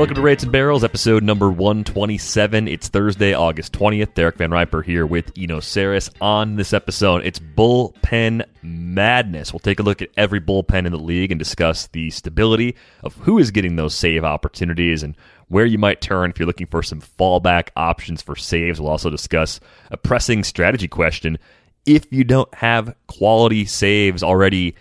[0.00, 2.66] Welcome to Rates and Barrels, episode number 127.
[2.68, 4.14] It's Thursday, August 20th.
[4.14, 6.08] Derek Van Riper here with Eno Sarris.
[6.22, 9.52] On this episode, it's bullpen madness.
[9.52, 13.14] We'll take a look at every bullpen in the league and discuss the stability of
[13.16, 15.14] who is getting those save opportunities and
[15.48, 18.80] where you might turn if you're looking for some fallback options for saves.
[18.80, 19.60] We'll also discuss
[19.90, 21.38] a pressing strategy question.
[21.84, 24.76] If you don't have quality saves already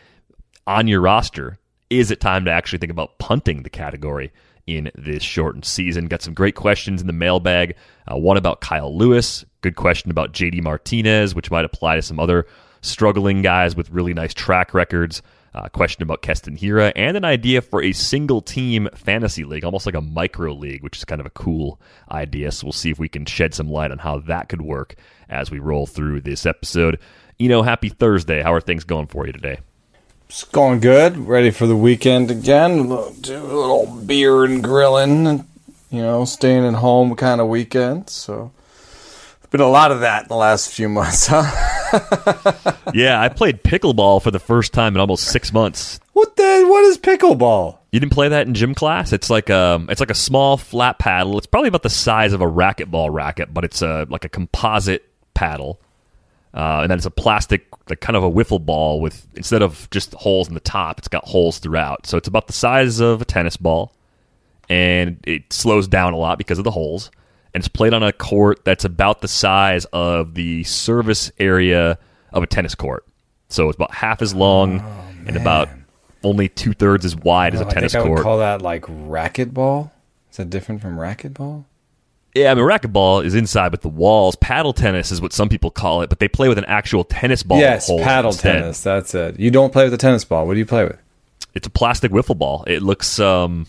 [0.66, 4.32] on your roster, is it time to actually think about punting the category?
[4.70, 6.06] In this shortened season.
[6.06, 7.76] Got some great questions in the mailbag.
[8.08, 9.44] Uh, one about Kyle Lewis.
[9.62, 12.46] Good question about JD Martinez, which might apply to some other
[12.82, 15.24] struggling guys with really nice track records.
[15.56, 19.88] Uh, question about Keston Hiura and an idea for a single team fantasy league, almost
[19.88, 22.52] like a micro league, which is kind of a cool idea.
[22.52, 24.94] So we'll see if we can shed some light on how that could work
[25.30, 27.00] as we roll through this episode.
[27.40, 28.44] You know, happy Thursday.
[28.44, 29.62] How are things going for you today?
[30.30, 31.18] It's going good.
[31.18, 32.88] Ready for the weekend again.
[32.88, 35.44] Do a little beer and grilling, and
[35.90, 38.12] you know, staying at home kind of weekend.
[38.12, 38.52] So,
[39.50, 42.74] been a lot of that in the last few months, huh?
[42.94, 46.00] yeah, I played pickleball for the first time in almost six months.
[46.14, 46.64] What the?
[46.70, 47.80] What is pickleball?
[47.92, 49.12] You didn't play that in gym class?
[49.12, 51.40] It's like a, it's like a small flat paddle.
[51.40, 55.10] It's probably about the size of a racquetball racket, but it's a like a composite
[55.34, 55.82] paddle
[56.54, 59.90] uh, and then it's a plastic, like kind of a wiffle ball with instead of
[59.92, 62.08] just holes in the top, it's got holes throughout.
[62.08, 63.94] So it's about the size of a tennis ball,
[64.68, 67.12] and it slows down a lot because of the holes.
[67.54, 71.98] And it's played on a court that's about the size of the service area
[72.32, 73.06] of a tennis court.
[73.50, 75.70] So it's about half as long oh, and about
[76.24, 78.84] only two thirds as wide as a tennis I think I would call that like
[78.84, 79.90] racquetball.
[80.30, 81.66] Is that different from racquetball?
[82.36, 84.36] Yeah, I mean, racquetball is inside with the walls.
[84.36, 87.42] Paddle tennis is what some people call it, but they play with an actual tennis
[87.42, 87.60] ball.
[87.60, 88.60] Yes, paddle instead.
[88.60, 88.84] tennis.
[88.84, 89.40] That's it.
[89.40, 90.46] You don't play with a tennis ball.
[90.46, 91.00] What do you play with?
[91.56, 92.64] It's a plastic wiffle ball.
[92.68, 93.66] It looks um,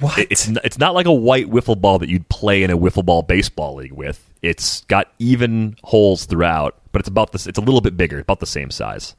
[0.00, 0.18] what?
[0.30, 3.22] It's it's not like a white wiffle ball that you'd play in a wiffle ball
[3.22, 4.28] baseball league with.
[4.42, 7.46] It's got even holes throughout, but it's about this.
[7.46, 9.14] It's a little bit bigger, about the same size.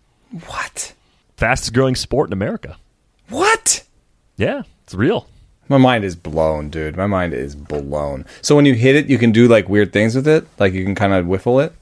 [0.48, 0.94] What?
[1.38, 2.78] Fastest growing sport in America.
[3.30, 3.84] What?
[4.36, 5.28] Yeah, it's real.
[5.74, 6.96] My mind is blown, dude.
[6.96, 8.28] My mind is blown.
[8.44, 10.46] So when you hit it, you can do like weird things with it.
[10.60, 11.74] Like you can kind of whiffle it.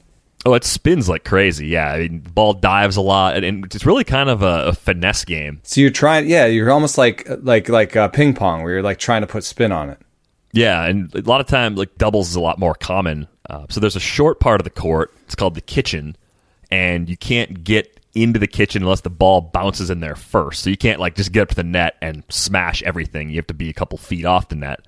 [0.46, 1.66] Oh, it spins like crazy.
[1.66, 4.72] Yeah, I mean, ball dives a lot, and, and it's really kind of a, a,
[4.72, 5.60] finesse game.
[5.62, 8.98] So you're trying, yeah, you're almost like like like uh, ping pong, where you're like
[8.98, 9.98] trying to put spin on it.
[10.54, 13.28] Yeah, and a lot of times, like doubles is a lot more common.
[13.50, 15.12] Uh, so there's a short part of the court.
[15.26, 16.16] It's called the kitchen,
[16.70, 20.62] and you can't get into the kitchen unless the ball bounces in there first.
[20.62, 23.30] So you can't like just get up to the net and smash everything.
[23.30, 24.80] You have to be a couple feet off the net.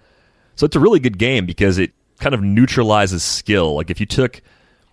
[0.57, 3.75] So it's a really good game because it kind of neutralizes skill.
[3.75, 4.43] Like if you took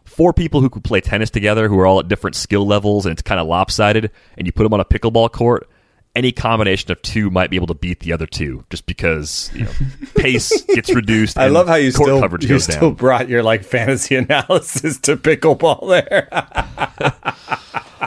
[0.05, 3.13] four people who could play tennis together who are all at different skill levels and
[3.13, 5.69] it's kind of lopsided and you put them on a pickleball court,
[6.15, 9.63] any combination of two might be able to beat the other two just because you
[9.63, 9.71] know
[10.15, 11.37] pace gets reduced.
[11.37, 12.93] I love how you still coverage you still down.
[12.93, 16.27] brought your like fantasy analysis to pickleball there.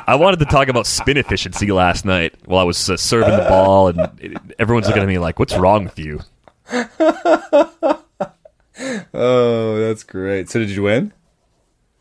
[0.07, 3.47] I wanted to talk about spin efficiency last night while I was uh, serving the
[3.49, 6.21] ball, and it, everyone's looking at me like, "What's wrong with you?"
[9.15, 10.51] oh, that's great.
[10.51, 11.13] So, did you win?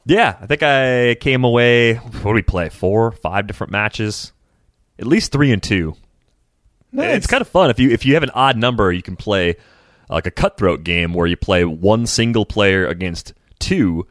[0.06, 1.96] Yeah, I think I came away.
[1.96, 2.68] What do we play?
[2.70, 4.33] Four, five different matches,
[5.00, 5.96] at least three and two.
[6.92, 7.18] Nice.
[7.18, 9.56] It's kind of fun if you if you have an odd number, you can play
[10.10, 14.06] like a cutthroat game where you play one single player against two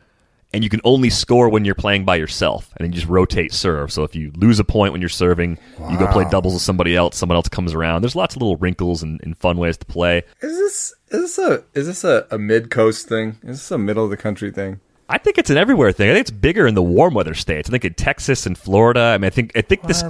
[0.53, 3.53] and you can only score when you're playing by yourself, and then you just rotate
[3.53, 3.91] serve.
[3.91, 5.91] So if you lose a point when you're serving, wow.
[5.91, 7.17] you go play doubles with somebody else.
[7.17, 8.03] Someone else comes around.
[8.03, 10.25] There's lots of little wrinkles and, and fun ways to play.
[10.41, 13.39] Is this is this a is this a, a mid coast thing?
[13.43, 14.81] Is this a middle of the country thing?
[15.09, 16.09] I think it's an everywhere thing.
[16.11, 17.69] I think it's bigger in the warm weather states.
[17.69, 19.01] I think in Texas and Florida.
[19.01, 19.89] I mean, I think I think what?
[19.89, 20.05] this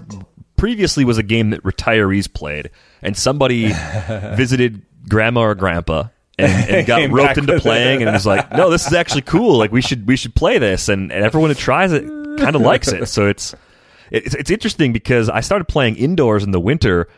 [0.57, 2.71] previously was a game that retirees played,
[3.03, 3.67] and somebody
[4.37, 6.09] visited grandma or grandpa
[6.39, 9.59] and, and got roped into playing and was like, no, this is actually cool.
[9.59, 12.05] Like we should we should play this, and, and everyone who tries it
[12.39, 13.07] kind of likes it.
[13.07, 13.55] So it's
[14.11, 17.09] it's it's interesting because I started playing indoors in the winter.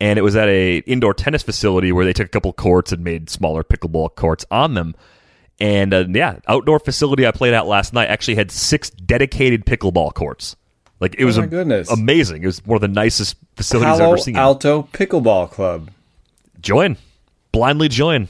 [0.00, 3.04] And it was at a indoor tennis facility where they took a couple courts and
[3.04, 4.96] made smaller pickleball courts on them.
[5.60, 10.12] And uh, yeah, outdoor facility I played at last night actually had six dedicated pickleball
[10.12, 10.56] courts.
[11.04, 11.90] Like it was oh my goodness.
[11.90, 12.42] amazing.
[12.42, 14.36] It was one of the nicest facilities Palo I've ever seen.
[14.36, 15.90] Alto Pickleball Club.
[16.62, 16.96] Join.
[17.52, 18.28] Blindly join.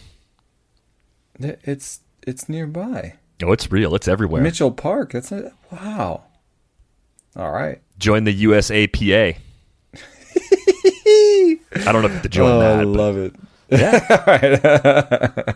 [1.38, 3.14] It's it's nearby.
[3.44, 3.94] Oh, it's real.
[3.94, 4.42] It's everywhere.
[4.42, 5.12] Mitchell Park.
[5.12, 6.24] That's a wow.
[7.36, 7.80] All right.
[7.96, 9.36] Join the USAPA.
[11.76, 12.80] I don't know if to join oh, that.
[12.80, 13.36] I love it.
[13.68, 15.52] Yeah.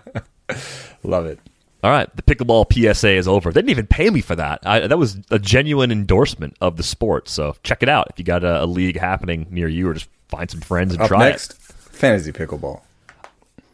[1.03, 1.41] love it.
[1.83, 3.53] All right, the pickleball PSA is over.
[3.53, 4.67] They didn't even pay me for that.
[4.67, 7.29] I, that was a genuine endorsement of the sport.
[7.29, 10.09] So check it out if you got a, a league happening near you, or just
[10.29, 11.57] find some friends and Up try next, it.
[11.59, 12.83] Fantasy pickleball.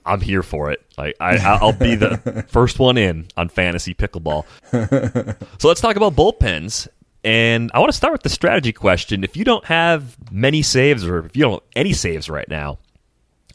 [0.06, 0.84] I'm here for it.
[0.98, 4.44] Like I, I'll be the first one in on fantasy pickleball.
[5.58, 6.88] so let's talk about bullpens.
[7.24, 9.24] And I want to start with the strategy question.
[9.24, 12.78] If you don't have many saves, or if you don't have any saves right now,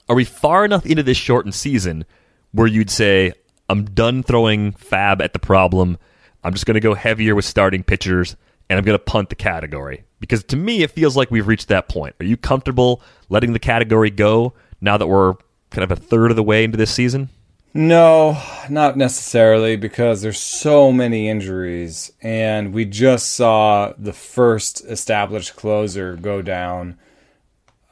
[0.07, 2.03] are we far enough into this shortened season
[2.51, 3.33] where you'd say,
[3.69, 5.97] I'm done throwing fab at the problem.
[6.43, 8.35] I'm just going to go heavier with starting pitchers
[8.69, 10.03] and I'm going to punt the category?
[10.19, 12.15] Because to me, it feels like we've reached that point.
[12.19, 15.35] Are you comfortable letting the category go now that we're
[15.69, 17.29] kind of a third of the way into this season?
[17.73, 25.55] No, not necessarily because there's so many injuries and we just saw the first established
[25.55, 26.97] closer go down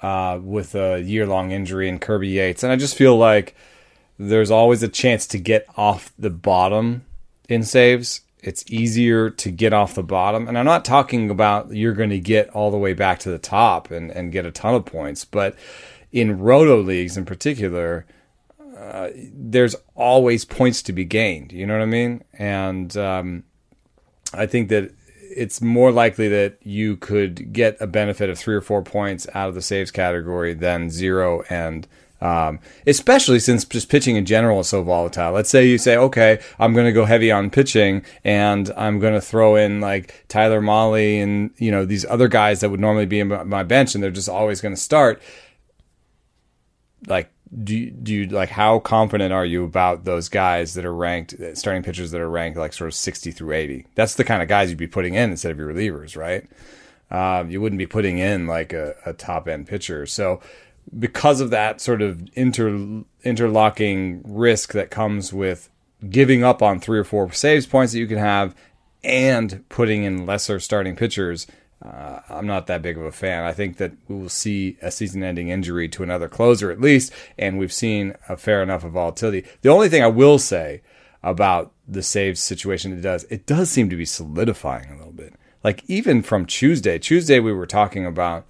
[0.02, 3.56] uh, with a year-long injury in Kirby Yates and I just feel like
[4.18, 7.06] there's always a chance to get off the bottom
[7.48, 8.22] in saves.
[8.40, 10.48] It's easier to get off the bottom.
[10.48, 13.40] And I'm not talking about you're going to get all the way back to the
[13.40, 15.56] top and, and get a ton of points, but
[16.12, 18.06] in roto leagues in particular,
[18.78, 21.52] uh, there's always points to be gained.
[21.52, 22.24] You know what I mean?
[22.34, 23.44] And um,
[24.34, 24.92] I think that
[25.38, 29.50] it's more likely that you could get a benefit of three or four points out
[29.50, 31.88] of the saves category than zero and
[32.22, 35.32] um, especially since just pitching in general is so volatile.
[35.32, 39.14] Let's say you say, okay, I'm going to go heavy on pitching and I'm going
[39.14, 43.06] to throw in like Tyler Mahle and, you know, these other guys that would normally
[43.06, 45.22] be in my bench and they're just always going to start.
[47.06, 47.32] Like,
[47.64, 51.34] do you, do you like how confident are you about those guys that are ranked
[51.54, 54.50] starting pitchers that are ranked like sort of 60 through 80 that's the kind of
[54.50, 56.46] guys you'd be putting in instead of your relievers right
[57.10, 60.42] um, you wouldn't be putting in like a, a top end pitcher so
[60.98, 65.70] because of that sort of inter interlocking risk that comes with
[66.10, 68.56] giving up on three or four saves points that you can have
[69.04, 71.48] and putting in lesser starting pitchers,
[71.84, 73.44] uh, I'm not that big of a fan.
[73.44, 77.14] I think that we will see a season ending injury to another closer at least,
[77.38, 79.46] and we've seen a fair enough of volatility.
[79.62, 80.82] The only thing I will say
[81.24, 85.34] about the saves situation it does, it does seem to be solidifying a little bit.
[85.64, 88.46] Like even from Tuesday, Tuesday we were talking about,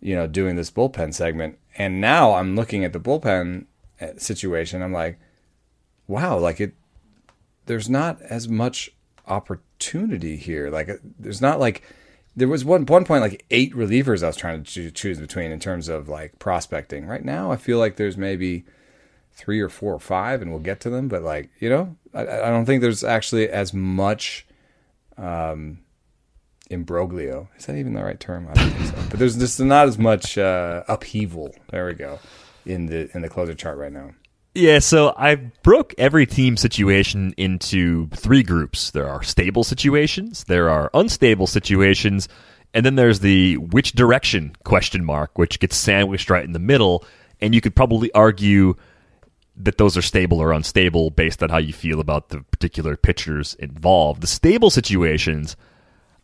[0.00, 3.66] you know, doing this bullpen segment, and now I'm looking at the bullpen
[4.00, 4.82] uh, situation.
[4.82, 5.18] I'm like,
[6.06, 6.74] wow, like it.
[7.66, 8.90] There's not as much
[9.26, 10.70] opportunity here.
[10.70, 11.82] Like uh, there's not like
[12.36, 15.60] there was one one point like eight relievers I was trying to choose between in
[15.60, 17.06] terms of like prospecting.
[17.06, 18.64] Right now, I feel like there's maybe
[19.32, 21.08] three or four or five, and we'll get to them.
[21.08, 24.46] But like you know, I, I don't think there's actually as much.
[25.16, 25.80] Um,
[26.70, 27.48] imbroglio.
[27.58, 28.48] Is that even the right term?
[28.48, 29.08] I don't think so.
[29.10, 31.54] But there's just not as much uh, upheaval.
[31.70, 32.18] There we go
[32.64, 34.10] in the in the closer chart right now.
[34.54, 38.90] Yeah, so I broke every team situation into three groups.
[38.90, 42.28] There are stable situations, there are unstable situations,
[42.74, 47.04] and then there's the which direction question mark, which gets sandwiched right in the middle.
[47.40, 48.74] And you could probably argue
[49.56, 53.54] that those are stable or unstable based on how you feel about the particular pitchers
[53.54, 54.20] involved.
[54.20, 55.56] The stable situations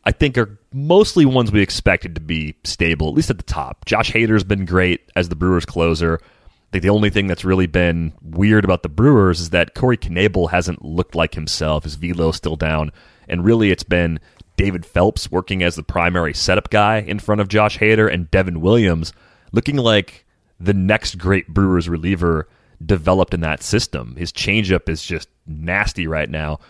[0.07, 3.85] I think are mostly ones we expected to be stable, at least at the top.
[3.87, 6.21] Josh Hader's been great as the Brewers closer.
[6.23, 9.97] I think the only thing that's really been weird about the Brewers is that Corey
[9.97, 11.83] Knebel hasn't looked like himself.
[11.83, 12.93] His velo's still down.
[13.29, 14.21] And really, it's been
[14.57, 18.61] David Phelps working as the primary setup guy in front of Josh Hader and Devin
[18.61, 19.13] Williams
[19.51, 20.25] looking like
[20.61, 22.49] the next great Brewers reliever
[22.85, 24.15] developed in that system.
[24.17, 26.61] His changeup is just nasty right now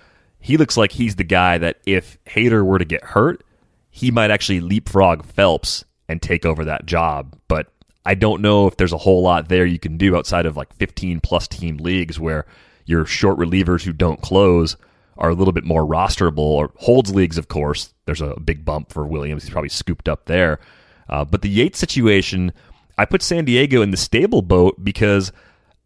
[0.47, 3.43] he looks like he's the guy that if Hader were to get hurt,
[3.91, 7.37] he might actually leapfrog Phelps and take over that job.
[7.49, 7.67] But
[8.05, 10.73] I don't know if there's a whole lot there you can do outside of like
[10.75, 12.47] 15 plus team leagues where
[12.85, 14.77] your short relievers who don't close
[15.19, 16.39] are a little bit more rosterable.
[16.39, 19.43] Or holds leagues, of course, there's a big bump for Williams.
[19.43, 20.61] He's probably scooped up there.
[21.09, 22.53] Uh, but the Yates situation,
[22.97, 25.33] I put San Diego in the stable boat because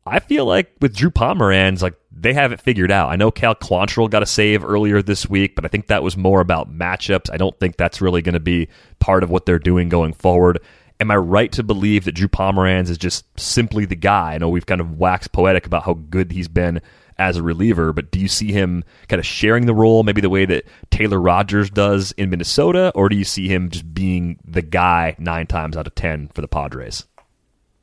[0.04, 3.10] I feel like with Drew Pomeranz, like they have it figured out.
[3.10, 6.16] I know Cal Quantrill got a save earlier this week, but I think that was
[6.16, 7.30] more about matchups.
[7.32, 10.60] I don't think that's really going to be part of what they're doing going forward.
[10.98, 14.34] Am I right to believe that Drew Pomeranz is just simply the guy?
[14.34, 16.82] I know we've kind of waxed poetic about how good he's been
[17.16, 20.30] as a reliever, but do you see him kind of sharing the role, maybe the
[20.30, 24.62] way that Taylor Rogers does in Minnesota, or do you see him just being the
[24.62, 27.04] guy nine times out of ten for the Padres?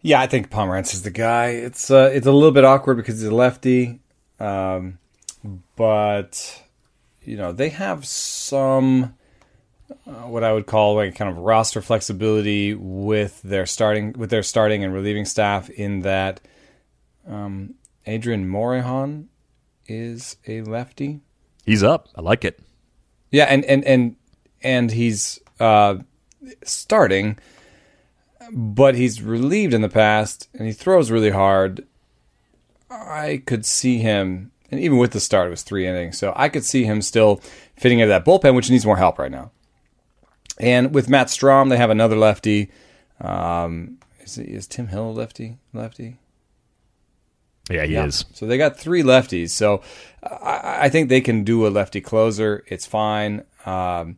[0.02, 1.50] Yeah, I think Pomeranz is the guy.
[1.50, 4.00] It's uh, it's a little bit awkward because he's a lefty.
[4.40, 5.00] Um,
[5.76, 6.62] but
[7.24, 9.16] you know they have some
[10.06, 14.44] uh, what I would call like kind of roster flexibility with their starting with their
[14.44, 16.42] starting and relieving staff in that
[17.28, 17.76] um,
[18.06, 19.26] Adrian Morejon
[19.88, 21.22] is a lefty.
[21.66, 22.08] He's up.
[22.16, 22.60] I like it.
[23.32, 24.16] Yeah, and and and
[24.64, 25.98] and he's uh,
[26.64, 27.38] starting,
[28.52, 31.86] but he's relieved in the past, and he throws really hard
[32.90, 36.50] I could see him, and even with the start, it was three innings, so I
[36.50, 37.42] could see him still
[37.76, 39.52] fitting into that bullpen, which needs more help right now.
[40.60, 42.72] And with Matt Strahm, they have another lefty.
[43.22, 45.58] Um, is, is Tim Hill a lefty?
[45.74, 46.18] Lefty?
[47.70, 48.06] Yeah, he yeah.
[48.06, 48.26] is.
[48.34, 49.50] So they got three lefties.
[49.50, 49.82] So
[50.24, 52.64] I, I, think they can do a lefty closer.
[52.68, 53.44] It's fine.
[53.66, 54.18] Um,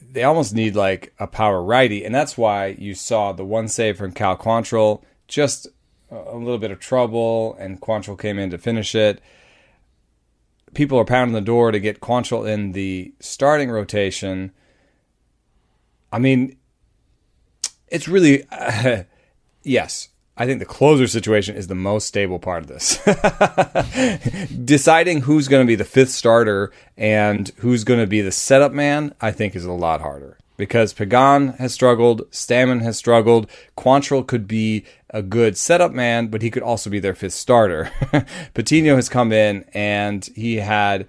[0.00, 3.96] they almost need like a power righty, and that's why you saw the one save
[3.96, 5.68] from Cal Quantrill, just
[6.10, 9.20] a little bit of trouble, and Quantrill came in to finish it.
[10.74, 14.52] People are pounding the door to get Quantrill in the starting rotation.
[16.12, 16.56] I mean,
[17.88, 19.04] it's really uh,
[19.62, 20.08] yes.
[20.36, 22.98] I think the closer situation is the most stable part of this.
[24.64, 28.72] Deciding who's going to be the fifth starter and who's going to be the setup
[28.72, 33.50] man, I think, is a lot harder because Pagan has struggled, Stammen has struggled.
[33.78, 37.90] Quantrill could be a good setup man, but he could also be their fifth starter.
[38.54, 41.08] Patino has come in and he had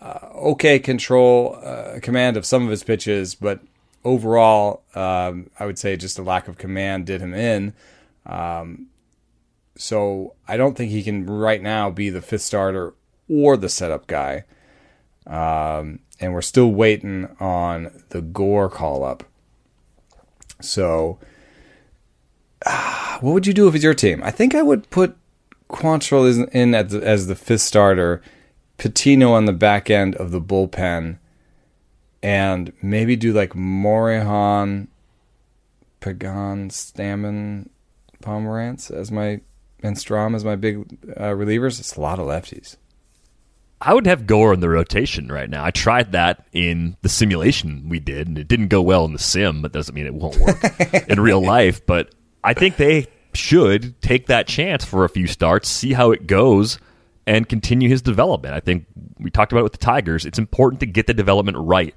[0.00, 3.60] uh, okay control, uh, command of some of his pitches, but
[4.04, 7.74] overall, um, I would say just a lack of command did him in.
[8.26, 8.86] Um,
[9.76, 12.94] so I don't think he can right now be the fifth starter
[13.28, 14.44] or the setup guy.
[15.26, 19.24] Um, and we're still waiting on the Gore call up.
[20.60, 21.18] So,
[22.66, 24.22] uh, what would you do if it's your team?
[24.22, 25.16] I think I would put
[25.68, 28.22] Quantrill in as the, as the fifth starter,
[28.78, 31.18] Patino on the back end of the bullpen,
[32.22, 34.88] and maybe do like Morejon,
[36.00, 37.68] Pagan, Stammen,
[38.22, 39.40] Pomeranz as my
[39.82, 40.76] and Strahm as my big
[41.16, 41.80] uh, relievers.
[41.80, 42.76] It's a lot of lefties.
[43.80, 45.64] I would have Gore in the rotation right now.
[45.64, 49.18] I tried that in the simulation we did, and it didn't go well in the
[49.18, 49.60] sim.
[49.60, 50.62] But that doesn't mean it won't work
[51.08, 51.84] in real life.
[51.84, 56.26] But I think they should take that chance for a few starts, see how it
[56.26, 56.78] goes,
[57.26, 58.54] and continue his development.
[58.54, 58.86] I think
[59.18, 60.26] we talked about it with the Tigers.
[60.26, 61.94] It's important to get the development right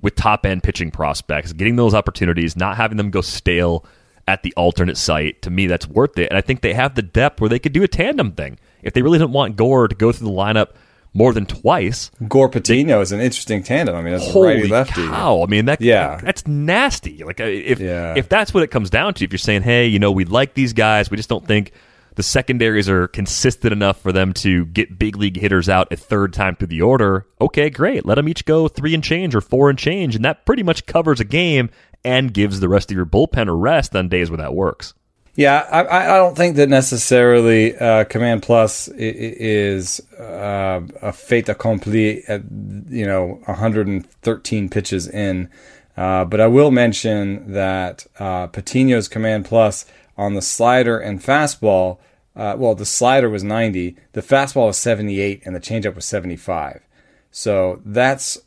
[0.00, 3.84] with top end pitching prospects, getting those opportunities, not having them go stale
[4.28, 5.42] at the alternate site.
[5.42, 6.28] To me, that's worth it.
[6.28, 8.58] And I think they have the depth where they could do a tandem thing.
[8.82, 10.74] If they really didn't want Gore to go through the lineup
[11.18, 13.96] more than twice, Gore Patino is an interesting tandem.
[13.96, 15.06] I mean, that's righty lefty.
[15.06, 15.42] Cow.
[15.42, 17.24] I mean, that yeah, that's nasty.
[17.24, 18.14] Like uh, if yeah.
[18.16, 20.54] if that's what it comes down to, if you're saying, hey, you know, we like
[20.54, 21.72] these guys, we just don't think
[22.14, 26.32] the secondaries are consistent enough for them to get big league hitters out a third
[26.32, 27.26] time through the order.
[27.40, 28.06] Okay, great.
[28.06, 30.86] Let them each go three and change or four and change, and that pretty much
[30.86, 31.70] covers a game
[32.04, 34.94] and gives the rest of your bullpen a rest on days where that works.
[35.38, 42.24] Yeah, I, I don't think that necessarily uh, Command Plus is uh, a fait accompli
[42.26, 42.42] at
[42.88, 45.48] you know 113 pitches in,
[45.96, 51.98] uh, but I will mention that uh, Patino's Command Plus on the slider and fastball
[52.34, 56.82] uh, well, the slider was 90, the fastball was 78, and the changeup was 75.
[57.30, 58.38] So that's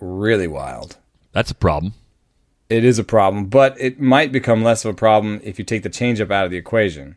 [0.00, 0.96] really wild.
[1.32, 1.94] That's a problem.
[2.68, 5.82] It is a problem, but it might become less of a problem if you take
[5.82, 7.16] the changeup out of the equation.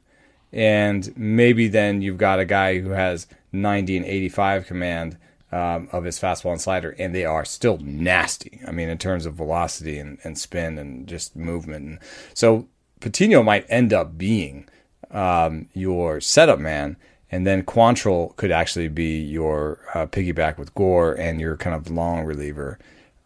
[0.52, 5.18] And maybe then you've got a guy who has 90 and 85 command
[5.52, 8.62] um, of his fastball and slider, and they are still nasty.
[8.68, 11.86] I mean, in terms of velocity and, and spin and just movement.
[11.86, 12.00] And
[12.34, 12.68] so
[13.00, 14.68] Patino might end up being
[15.12, 16.98] um, your setup man,
[17.32, 21.90] and then Quantrill could actually be your uh, piggyback with Gore and your kind of
[21.90, 22.78] long reliever.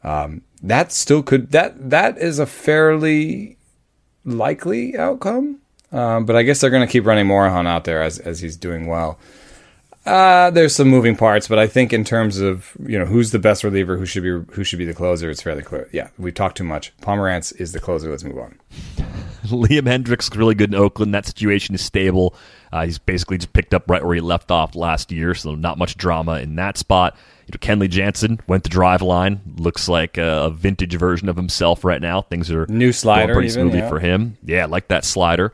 [0.03, 3.57] Um, that still could that that is a fairly
[4.25, 5.59] likely outcome,
[5.91, 8.57] um, but I guess they're going to keep running Morejon out there as as he's
[8.57, 9.19] doing well.
[10.05, 13.39] Uh, there's some moving parts, but I think in terms of you know who's the
[13.39, 15.89] best reliever, who should be who should be the closer, it's fairly clear.
[15.91, 16.95] Yeah, we talked too much.
[17.01, 18.09] Pomeranz is the closer.
[18.09, 18.59] Let's move on.
[19.45, 21.13] Liam Hendriks is really good in Oakland.
[21.13, 22.35] That situation is stable.
[22.71, 25.77] Uh, he's basically just picked up right where he left off last year, so not
[25.77, 27.15] much drama in that spot.
[27.57, 29.39] Kenley Jansen went to Driveline.
[29.59, 32.21] Looks like a, a, vintage version of himself right now.
[32.21, 33.89] Things are new slider pretty even, smoothly yeah.
[33.89, 34.37] for him.
[34.43, 35.53] Yeah, like that slider.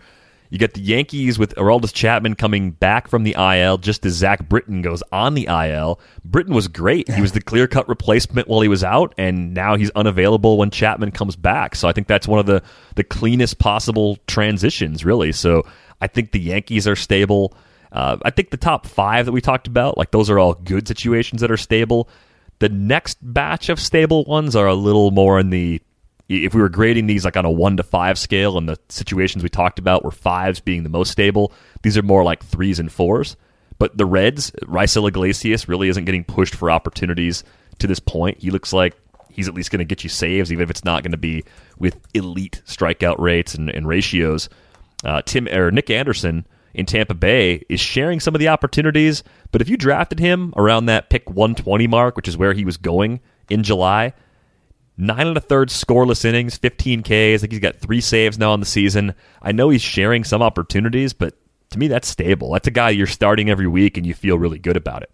[0.49, 4.49] You get the Yankees with Aroldis Chapman coming back from the IL just as Zach
[4.49, 5.99] Britton goes on the IL.
[6.25, 7.07] Britton was great.
[7.11, 10.71] He was the clear cut replacement while he was out, and now he's unavailable when
[10.71, 11.75] Chapman comes back.
[11.75, 12.63] So I think that's one of the,
[12.95, 15.31] the cleanest possible transitions, really.
[15.31, 15.67] So
[16.01, 17.53] I think the Yankees are stable.
[17.91, 20.87] Uh, I think the top five that we talked about, like those are all good
[20.87, 22.09] situations that are stable.
[22.59, 25.81] The next batch of stable ones are a little more in the
[26.27, 29.41] if we were grading these like on a one to five scale and the situations
[29.41, 32.91] we talked about were fives being the most stable, these are more like threes and
[32.91, 33.35] fours.
[33.79, 37.43] But the Reds, Raisel Iglesias really isn't getting pushed for opportunities
[37.79, 38.37] to this point.
[38.39, 38.93] He looks like
[39.31, 41.43] he's at least going to get you saves, even if it's not going to be
[41.79, 44.49] with elite strikeout rates and, and ratios.
[45.03, 49.23] Uh, Tim or Nick Anderson in Tampa Bay is sharing some of the opportunities.
[49.51, 52.77] But if you drafted him around that pick 120 mark, which is where he was
[52.77, 54.13] going in July,
[54.97, 57.11] nine and a third scoreless innings, 15 Ks.
[57.11, 59.15] I think he's got three saves now on the season.
[59.41, 61.35] I know he's sharing some opportunities, but
[61.71, 62.51] to me, that's stable.
[62.51, 65.11] That's a guy you're starting every week and you feel really good about it.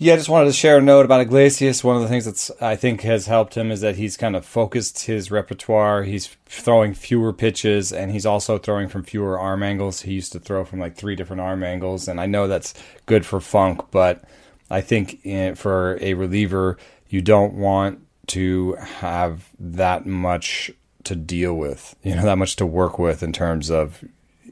[0.00, 1.82] Yeah, I just wanted to share a note about Iglesias.
[1.82, 4.46] One of the things that's I think has helped him is that he's kind of
[4.46, 6.04] focused his repertoire.
[6.04, 10.02] He's throwing fewer pitches and he's also throwing from fewer arm angles.
[10.02, 12.74] He used to throw from like three different arm angles, and I know that's
[13.06, 14.22] good for Funk, but
[14.70, 16.78] I think in, for a reliever,
[17.08, 20.70] you don't want to have that much
[21.04, 24.04] to deal with, you know, that much to work with in terms of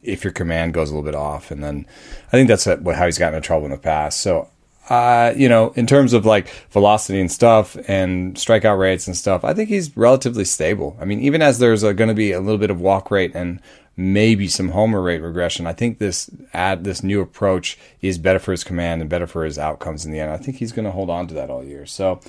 [0.02, 1.52] if your command goes a little bit off.
[1.52, 1.86] And then
[2.28, 4.20] I think that's how he's gotten in trouble in the past.
[4.20, 4.48] So
[4.88, 9.44] uh, you know, in terms of like velocity and stuff and strikeout rates and stuff,
[9.44, 10.96] I think he's relatively stable.
[11.00, 13.60] I mean, even as there's going to be a little bit of walk rate and
[13.96, 18.52] maybe some homer rate regression, I think this add this new approach is better for
[18.52, 20.30] his command and better for his outcomes in the end.
[20.30, 21.86] I think he's going to hold on to that all year.
[21.86, 22.20] So,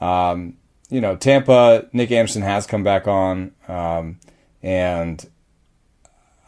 [0.00, 0.56] um,
[0.90, 4.20] you know, Tampa, Nick Anderson has come back on, um,
[4.62, 5.28] and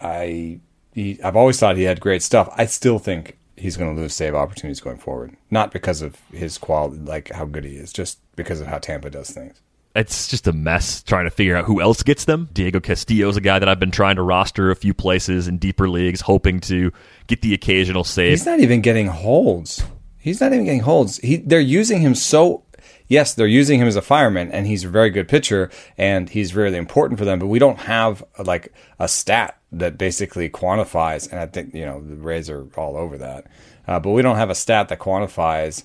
[0.00, 0.60] I,
[0.94, 2.52] he, I've always thought he had great stuff.
[2.56, 5.36] I still think he's going to lose save opportunities going forward.
[5.50, 9.10] Not because of his quality, like how good he is, just because of how Tampa
[9.10, 9.60] does things.
[9.94, 12.48] It's just a mess trying to figure out who else gets them.
[12.52, 15.58] Diego Castillo is a guy that I've been trying to roster a few places in
[15.58, 16.92] deeper leagues, hoping to
[17.26, 18.30] get the occasional save.
[18.30, 19.82] He's not even getting holds.
[20.18, 21.16] He's not even getting holds.
[21.18, 22.64] He, they're using him so
[23.08, 26.54] yes, they're using him as a fireman, and he's a very good pitcher, and he's
[26.54, 27.38] really important for them.
[27.38, 32.00] But we don't have like a stat that basically quantifies, and I think you know
[32.00, 33.46] the Rays are all over that.
[33.86, 35.84] Uh, but we don't have a stat that quantifies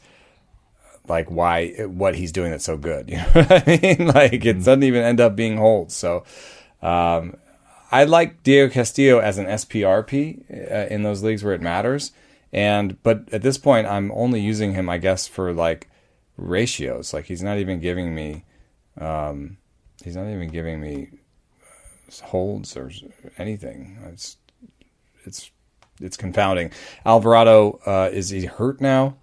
[1.08, 3.10] like why what he's doing that's so good.
[3.10, 4.08] You know what I mean?
[4.14, 5.96] Like it doesn't even end up being holds.
[5.96, 6.24] So
[6.82, 7.38] um,
[7.92, 12.12] I like Diego Castillo as an SPRP uh, in those leagues where it matters.
[12.52, 15.90] And but at this point, I'm only using him, I guess, for like
[16.38, 17.14] ratios.
[17.14, 18.46] Like he's not even giving me,
[19.00, 19.58] um,
[20.04, 21.10] he's not even giving me
[22.24, 22.92] holds or
[23.38, 23.98] anything.
[24.12, 24.38] It's
[25.24, 25.52] it's
[26.02, 26.72] it's confounding.
[27.06, 29.18] Alvarado uh, is he hurt now?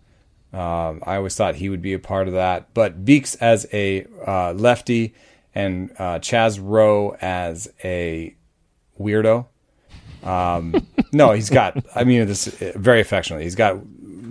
[0.53, 4.07] Um, I always thought he would be a part of that, but Beeks as a
[4.27, 5.14] uh, lefty
[5.55, 8.37] and uh, Chaz Roe as a
[9.01, 9.47] weirdo.
[10.23, 11.85] Um, no, he's got.
[11.95, 13.45] I mean this very affectionately.
[13.45, 13.79] He's got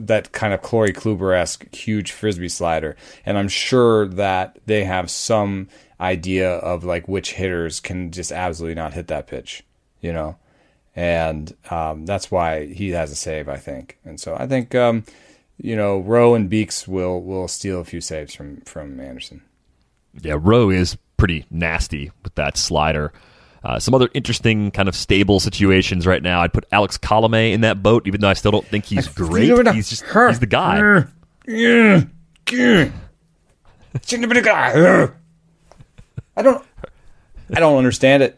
[0.07, 5.09] that kind of Corey Kluber esque huge frisbee slider, and I'm sure that they have
[5.09, 5.69] some
[6.01, 9.63] idea of like which hitters can just absolutely not hit that pitch,
[10.01, 10.35] you know,
[10.95, 13.97] and um, that's why he has a save, I think.
[14.03, 15.03] And so I think um,
[15.57, 19.41] you know Roe and Beeks will will steal a few saves from from Anderson.
[20.21, 23.13] Yeah, Roe is pretty nasty with that slider.
[23.63, 26.41] Uh, some other interesting kind of stable situations right now.
[26.41, 29.49] I'd put Alex Colome in that boat, even though I still don't think he's great.
[29.75, 30.79] He's just he's the guy.
[36.35, 36.65] I don't.
[37.53, 38.37] I don't understand it.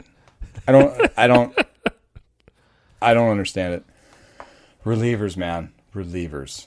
[0.66, 1.10] I don't.
[1.16, 1.56] I don't.
[3.00, 3.84] I don't understand it.
[4.84, 6.66] Relievers, man, relievers.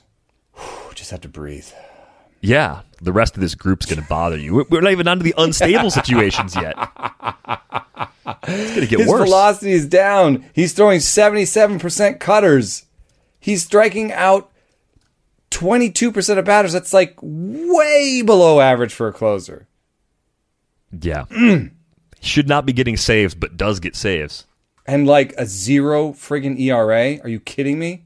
[0.94, 1.66] Just have to breathe.
[2.40, 4.64] Yeah, the rest of this group's going to bother you.
[4.70, 6.74] We're not even onto the unstable situations yet.
[8.46, 9.24] It's going to get His worse.
[9.24, 10.44] velocity is down.
[10.52, 12.86] He's throwing 77% cutters.
[13.40, 14.50] He's striking out
[15.50, 16.72] 22% of batters.
[16.72, 19.67] That's like way below average for a closer.
[20.92, 21.24] Yeah.
[21.30, 21.72] Mm.
[22.20, 24.44] Should not be getting saves, but does get saves.
[24.86, 27.20] And like a zero friggin' ERA?
[27.22, 28.04] Are you kidding me?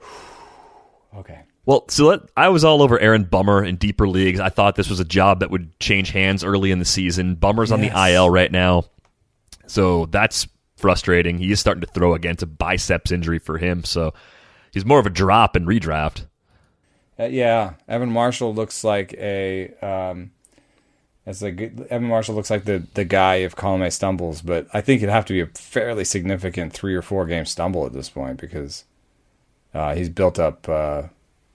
[1.16, 1.42] okay.
[1.66, 4.38] Well, so let, I was all over Aaron Bummer in deeper leagues.
[4.38, 7.34] I thought this was a job that would change hands early in the season.
[7.34, 7.74] Bummer's yes.
[7.74, 8.84] on the IL right now,
[9.66, 11.38] so that's frustrating.
[11.38, 12.34] He is starting to throw again.
[12.34, 14.14] It's a biceps injury for him, so
[14.72, 16.26] he's more of a drop in redraft.
[17.18, 20.30] Uh, yeah, Evan Marshall looks like a um,
[21.26, 21.60] as like
[21.90, 25.26] Evan Marshall looks like the the guy if Colome stumbles, but I think it'd have
[25.26, 28.84] to be a fairly significant three or four game stumble at this point because
[29.74, 31.02] uh, he's built up uh,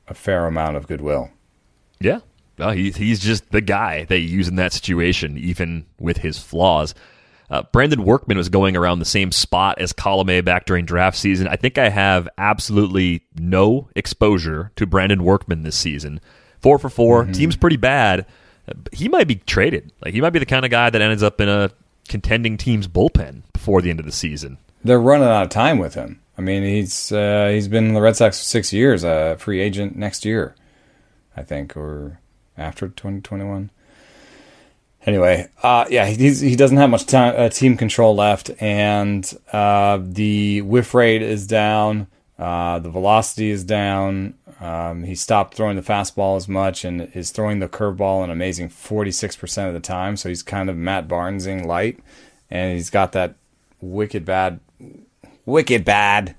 [0.08, 1.30] a fair amount of goodwill.
[2.00, 2.20] Yeah,
[2.58, 6.94] he, he's just the guy that you use in that situation, even with his flaws.
[7.50, 11.48] Uh, Brandon Workman was going around the same spot as Colome back during draft season.
[11.48, 16.22] I think I have absolutely no exposure to Brandon Workman this season.
[16.60, 17.32] Four for 4 mm-hmm.
[17.34, 18.26] team's pretty bad
[18.92, 19.92] he might be traded.
[20.04, 21.72] Like he might be the kind of guy that ends up in a
[22.08, 24.58] contending team's bullpen before the end of the season.
[24.84, 26.22] They're running out of time with him.
[26.38, 29.60] I mean, he's uh, he's been in the Red Sox for six years, a free
[29.62, 30.56] agent next year,
[31.38, 32.20] I think, or
[32.58, 33.70] after 2021.
[35.06, 40.62] anyway, uh, yeah, he doesn't have much time, uh, team control left, and uh, the
[40.62, 42.08] whiff rate is down.
[42.40, 44.34] Uh, the velocity is down.
[44.62, 48.70] Um, he stopped throwing the fastball as much and is throwing the curveball an amazing
[48.70, 50.16] 46% of the time.
[50.16, 52.00] So he's kind of Matt Barnesing light,
[52.50, 53.36] and he's got that
[53.82, 54.60] wicked bad,
[55.48, 56.36] wicked bad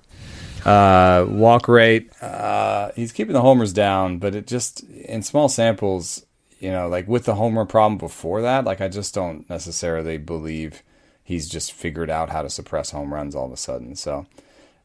[0.65, 2.13] uh, walk rate.
[2.23, 6.25] Uh, he's keeping the homers down, but it just in small samples,
[6.61, 10.85] you know, like with the homer problem before that, like I just don't necessarily believe
[11.25, 13.97] he's just figured out how to suppress home runs all of a sudden.
[13.97, 14.27] So,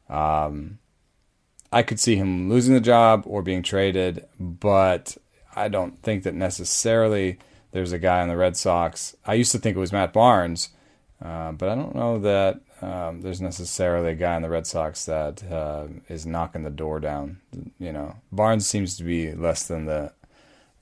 [0.10, 0.80] um,
[1.72, 5.18] I could see him losing the job or being traded, but
[5.56, 7.40] I don't think that necessarily
[7.72, 9.16] there's a guy on the Red Sox.
[9.26, 10.70] I used to think it was Matt Barnes,
[11.22, 15.06] uh, but I don't know that um, there's necessarily a guy on the Red Sox
[15.06, 17.40] that uh, is knocking the door down.
[17.80, 20.14] You know, Barnes seems to be less than the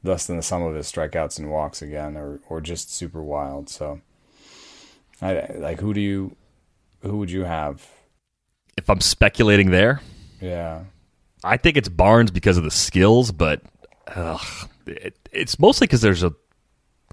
[0.03, 3.69] less than the sum of his strikeouts and walks again, or or just super wild.
[3.69, 4.01] So,
[5.21, 6.35] I like who do you
[7.01, 7.87] who would you have?
[8.77, 10.01] If I'm speculating there,
[10.41, 10.83] yeah.
[11.43, 13.61] I think it's Barnes because of the skills, but
[14.07, 16.33] ugh, it, it's mostly because there's a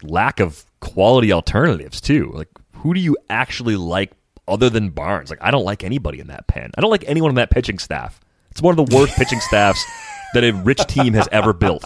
[0.02, 2.32] lack of quality alternatives too.
[2.34, 4.12] Like, who do you actually like
[4.48, 5.30] other than Barnes?
[5.30, 6.70] Like, I don't like anybody in that pen.
[6.76, 8.20] I don't like anyone in that pitching staff.
[8.50, 9.84] It's one of the worst pitching staffs
[10.34, 11.84] that a rich team has ever built.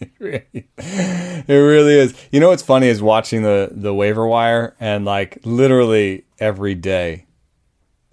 [0.00, 2.14] it, really, it really is.
[2.30, 7.26] You know what's funny is watching the the waiver wire and like literally every day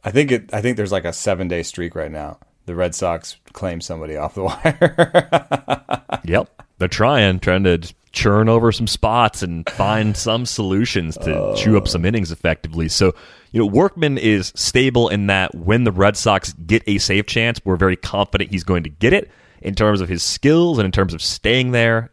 [0.06, 0.54] I think it.
[0.54, 2.38] I think there's like a seven day streak right now.
[2.68, 4.44] The Red Sox claim somebody off the
[6.16, 6.22] wire.
[6.24, 11.56] yep, they're trying, trying to churn over some spots and find some solutions to uh,
[11.56, 12.88] chew up some innings effectively.
[12.88, 13.14] So,
[13.52, 17.60] you know, Workman is stable in that when the Red Sox get a save chance,
[17.66, 19.30] we're very confident he's going to get it.
[19.62, 22.12] In terms of his skills and in terms of staying there,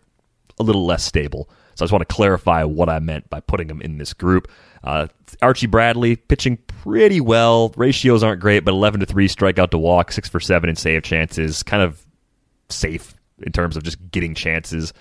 [0.59, 1.50] a little less stable.
[1.74, 4.50] So I just want to clarify what I meant by putting him in this group.
[4.85, 5.07] Uh,
[5.40, 7.73] Archie Bradley pitching pretty well.
[7.77, 11.03] Ratios aren't great, but 11 to 3 strikeout to walk, 6 for 7 in save
[11.03, 11.62] chances.
[11.62, 12.05] Kind of
[12.68, 14.92] safe in terms of just getting chances.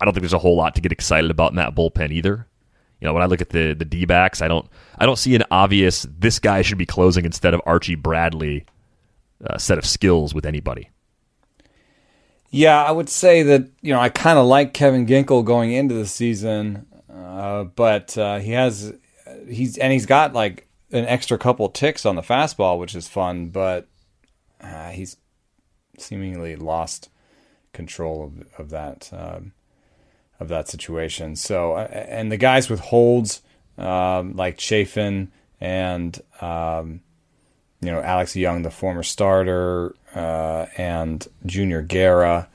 [0.00, 2.46] I don't think there's a whole lot to get excited about in that bullpen either.
[3.00, 4.66] You know, when I look at the the D backs, I don't
[4.98, 8.64] I don't see an obvious this guy should be closing instead of Archie Bradley
[9.46, 10.88] uh, set of skills with anybody.
[12.50, 15.94] Yeah, I would say that you know I kind of like Kevin Ginkel going into
[15.94, 18.94] the season, uh, but uh, he has
[19.48, 23.48] he's and he's got like an extra couple ticks on the fastball, which is fun,
[23.48, 23.86] but
[24.60, 25.16] uh, he's
[25.98, 27.08] seemingly lost
[27.72, 29.52] control of, of that um,
[30.40, 31.36] of that situation.
[31.36, 33.42] So, uh, and the guys with holds
[33.78, 37.00] um, like Chafin and um,
[37.80, 42.48] you know Alex Young, the former starter, uh, and Junior Guerra.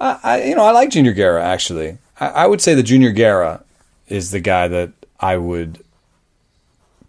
[0.00, 1.98] I, I, you know I like Junior Guerra actually.
[2.20, 3.64] I, I would say the Junior Guerra
[4.08, 5.82] is the guy that I would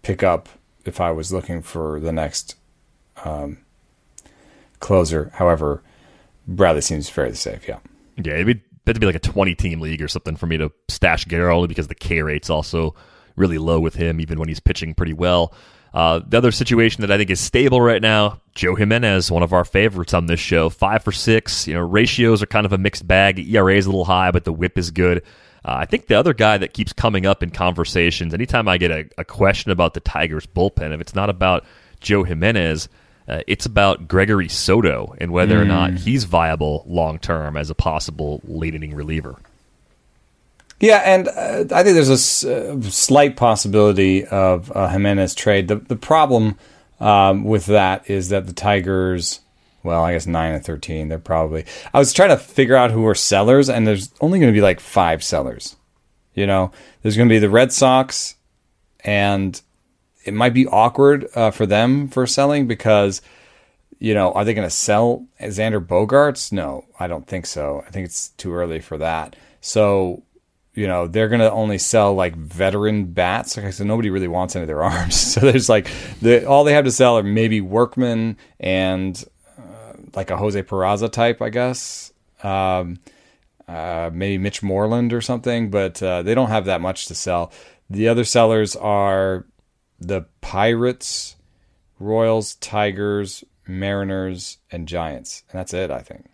[0.06, 0.48] pick up
[0.84, 2.54] if I was looking for the next
[3.24, 3.58] um,
[4.78, 5.32] closer.
[5.34, 5.82] However,
[6.46, 7.66] Bradley seems fairly safe.
[7.66, 7.80] Yeah.
[8.16, 10.70] Yeah, it'd be, it'd be like a 20 team league or something for me to
[10.88, 12.94] stash only because the K rate's also
[13.34, 15.52] really low with him, even when he's pitching pretty well.
[15.92, 19.52] Uh, the other situation that I think is stable right now, Joe Jimenez, one of
[19.52, 21.66] our favorites on this show, five for six.
[21.66, 23.40] You know, ratios are kind of a mixed bag.
[23.40, 25.24] ERA is a little high, but the WHIP is good.
[25.66, 28.92] Uh, I think the other guy that keeps coming up in conversations, anytime I get
[28.92, 31.64] a, a question about the Tigers bullpen, if it's not about
[31.98, 32.88] Joe Jimenez,
[33.26, 35.62] uh, it's about Gregory Soto and whether mm.
[35.62, 35.96] or not hmm.
[35.96, 39.34] he's viable long term as a possible late inning reliever.
[40.78, 45.66] Yeah, and uh, I think there's a s- uh, slight possibility of a Jimenez trade.
[45.66, 46.56] The the problem
[47.00, 49.40] um, with that is that the Tigers
[49.86, 51.08] well, I guess nine and thirteen.
[51.08, 51.64] They're probably.
[51.94, 54.62] I was trying to figure out who are sellers, and there's only going to be
[54.62, 55.76] like five sellers.
[56.34, 56.70] You know,
[57.02, 58.36] there's going to be the Red Sox,
[59.00, 59.60] and
[60.26, 63.22] it might be awkward uh, for them for selling because,
[63.98, 66.52] you know, are they going to sell Xander Bogaerts?
[66.52, 67.82] No, I don't think so.
[67.86, 69.36] I think it's too early for that.
[69.60, 70.24] So,
[70.74, 73.56] you know, they're going to only sell like veteran bats.
[73.56, 75.16] Like I said, nobody really wants any of their arms.
[75.16, 75.88] So there's like
[76.20, 79.24] the, all they have to sell are maybe Workman and
[80.16, 82.12] like a Jose Peraza type, I guess.
[82.42, 82.98] Um,
[83.68, 87.52] uh, maybe Mitch Moreland or something, but uh, they don't have that much to sell.
[87.90, 89.46] The other sellers are
[90.00, 91.36] the Pirates,
[91.98, 95.90] Royals, Tigers, Mariners, and Giants, and that's it.
[95.90, 96.26] I think.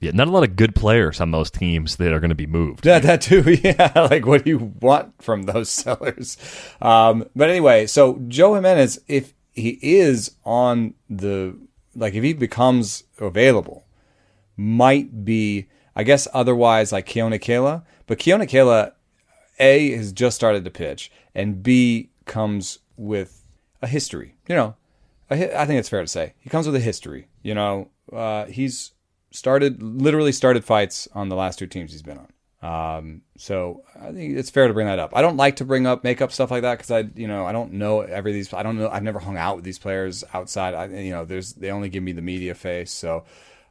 [0.00, 2.46] Yeah, not a lot of good players on those teams that are going to be
[2.46, 2.86] moved.
[2.86, 3.42] Yeah, that too.
[3.64, 6.36] Yeah, like what do you want from those sellers?
[6.80, 11.56] Um, but anyway, so Joe Jimenez, if he is on the
[11.98, 13.86] like if he becomes available,
[14.56, 18.92] might be I guess otherwise like Keone Kela, but Keone Kela
[19.58, 23.44] A has just started to pitch, and B comes with
[23.82, 24.36] a history.
[24.48, 24.76] You know,
[25.30, 27.28] I think it's fair to say he comes with a history.
[27.42, 28.92] You know, uh, he's
[29.30, 32.32] started literally started fights on the last two teams he's been on.
[32.60, 35.12] Um, so I think it's fair to bring that up.
[35.14, 37.52] I don't like to bring up makeup stuff like that because I, you know, I
[37.52, 38.52] don't know every these.
[38.52, 38.88] I don't know.
[38.88, 40.74] I've never hung out with these players outside.
[40.74, 42.90] I, you know, there's they only give me the media face.
[42.90, 43.24] So,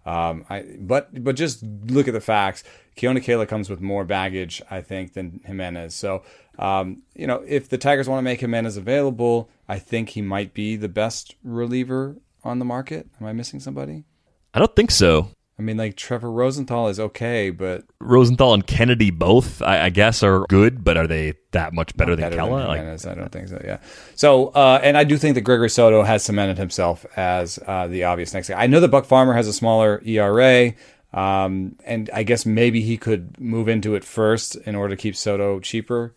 [0.05, 2.63] um, I but but just look at the facts.
[2.95, 5.93] Keone Kela comes with more baggage, I think, than Jimenez.
[5.93, 6.23] So,
[6.57, 10.53] um, you know, if the Tigers want to make Jimenez available, I think he might
[10.53, 13.07] be the best reliever on the market.
[13.19, 14.05] Am I missing somebody?
[14.53, 15.29] I don't think so.
[15.59, 20.21] I mean, like Trevor Rosenthal is okay, but Rosenthal and Kennedy both, I, I guess,
[20.21, 22.67] are good, but are they that much better than Kela?
[22.67, 23.59] Like, I don't think so.
[23.65, 23.79] Yeah.
[24.13, 28.03] So, uh, and I do think that Gregory Soto has cemented himself as uh, the
[28.03, 28.61] obvious next guy.
[28.61, 30.73] I know that Buck Farmer has a smaller ERA,
[31.11, 35.15] um, and I guess maybe he could move into it first in order to keep
[35.15, 36.13] Soto cheaper.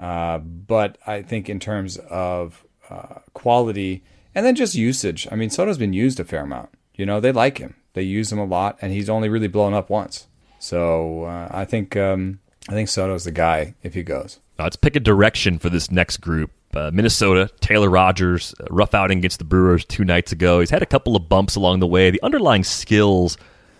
[0.00, 4.02] Uh, but I think in terms of uh, quality
[4.34, 6.70] and then just usage, I mean, Soto's been used a fair amount.
[6.94, 7.74] You know, they like him.
[7.94, 10.26] They use him a lot, and he's only really blown up once.
[10.58, 14.38] So uh, I think um, I think Soto's the guy if he goes.
[14.58, 16.50] let's pick a direction for this next group.
[16.72, 20.60] Uh, Minnesota, Taylor Rogers, uh, rough outing against the Brewers two nights ago.
[20.60, 22.10] He's had a couple of bumps along the way.
[22.10, 23.36] The underlying skills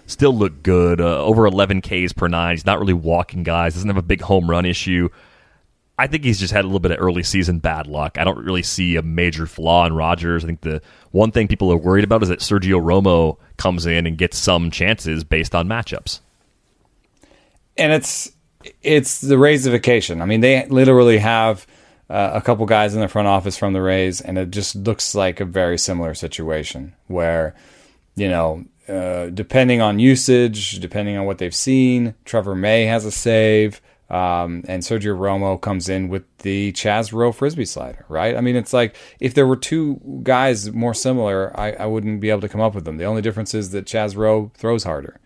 [0.06, 1.00] still look good.
[1.00, 2.56] Uh, over 11 Ks per nine.
[2.56, 3.74] He's not really walking guys.
[3.74, 5.08] Doesn't have a big home run issue.
[5.98, 8.16] I think he's just had a little bit of early season bad luck.
[8.18, 10.42] I don't really see a major flaw in Rogers.
[10.42, 10.80] I think the
[11.12, 14.70] one thing people are worried about is that Sergio Romo comes in and gets some
[14.70, 16.20] chances based on matchups.
[17.76, 18.32] And it's
[18.82, 20.20] it's the Raysification.
[20.20, 21.66] I mean, they literally have
[22.08, 25.14] uh, a couple guys in the front office from the Rays, and it just looks
[25.14, 27.54] like a very similar situation where,
[28.16, 33.12] you know, uh, depending on usage, depending on what they've seen, Trevor May has a
[33.12, 33.80] save.
[34.10, 38.36] Um, and Sergio Romo comes in with the Chaz Roe frisbee slider, right?
[38.36, 42.28] I mean, it's like if there were two guys more similar, I, I wouldn't be
[42.28, 42.96] able to come up with them.
[42.96, 45.20] The only difference is that Chaz Roe throws harder.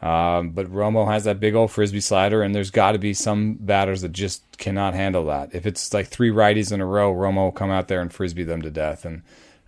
[0.00, 3.54] Um, but Romo has that big old frisbee slider, and there's got to be some
[3.54, 5.52] batters that just cannot handle that.
[5.52, 8.44] If it's like three righties in a row, Romo will come out there and frisbee
[8.44, 9.22] them to death, and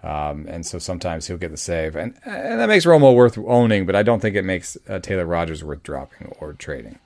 [0.04, 3.86] um, and so sometimes he'll get the save, and and that makes Romo worth owning,
[3.86, 7.00] but I don't think it makes uh, Taylor Rogers worth dropping or trading.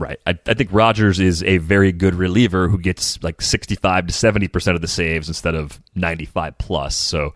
[0.00, 0.18] Right.
[0.26, 4.74] I, I, think Rogers is a very good reliever who gets like 65 to 70%
[4.74, 6.96] of the saves instead of 95 plus.
[6.96, 7.34] So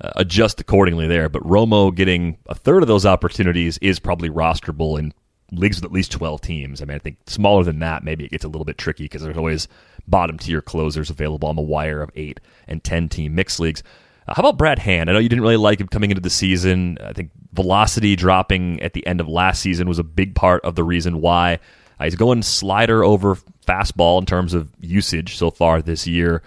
[0.00, 1.28] uh, adjust accordingly there.
[1.28, 5.12] But Romo getting a third of those opportunities is probably rosterable in
[5.52, 6.80] leagues with at least 12 teams.
[6.80, 9.20] I mean, I think smaller than that, maybe it gets a little bit tricky because
[9.20, 9.68] there's always
[10.08, 13.82] bottom tier closers available on the wire of 8 and 10 team mixed leagues.
[14.26, 15.10] Uh, how about Brad Hand?
[15.10, 16.96] I know you didn't really like him coming into the season.
[17.04, 20.76] I think velocity dropping at the end of last season was a big part of
[20.76, 21.58] the reason why.
[21.98, 26.42] Uh, he's going slider over fastball in terms of usage so far this year.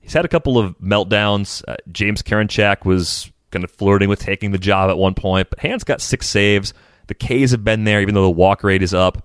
[0.00, 1.62] He's had a couple of meltdowns.
[1.68, 5.58] Uh, James Karinchak was kind of flirting with taking the job at one point, but
[5.60, 6.74] Hand's got six saves.
[7.06, 9.24] The Ks have been there, even though the walk rate is up.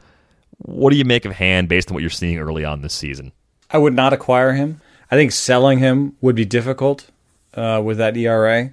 [0.58, 3.34] What do you make of Hand based on what you're seeing early on this season?
[3.70, 4.82] I would not acquire him.
[5.12, 7.10] I think selling him would be difficult
[7.56, 8.72] uh, with that ERA.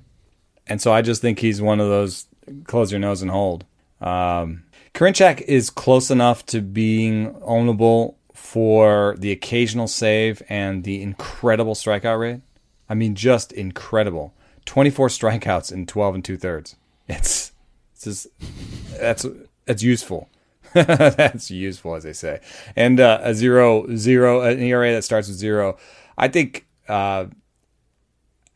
[0.67, 2.27] And so I just think he's one of those
[2.65, 3.65] close your nose and hold.
[4.01, 11.75] Um, Karinchak is close enough to being ownable for the occasional save and the incredible
[11.75, 12.41] strikeout rate.
[12.89, 14.35] I mean, just incredible.
[14.65, 16.77] 24 strikeouts in 12 and two thirds.
[17.09, 17.53] It's,
[17.95, 18.27] it's just,
[18.99, 19.27] that's,
[19.65, 20.29] that's useful.
[20.75, 22.41] that's useful, as they say.
[22.77, 25.77] And uh, a zero, zero, an ERA that starts with zero.
[26.17, 27.27] I think uh,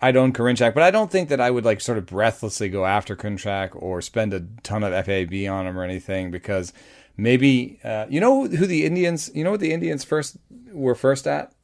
[0.05, 2.85] I'd own Karinchak, but I don't think that I would like sort of breathlessly go
[2.85, 6.75] after Karinchak or spend a ton of FAB on him or anything because
[7.17, 10.37] maybe uh, you know who the Indians, you know what the Indians first
[10.71, 11.55] were first at?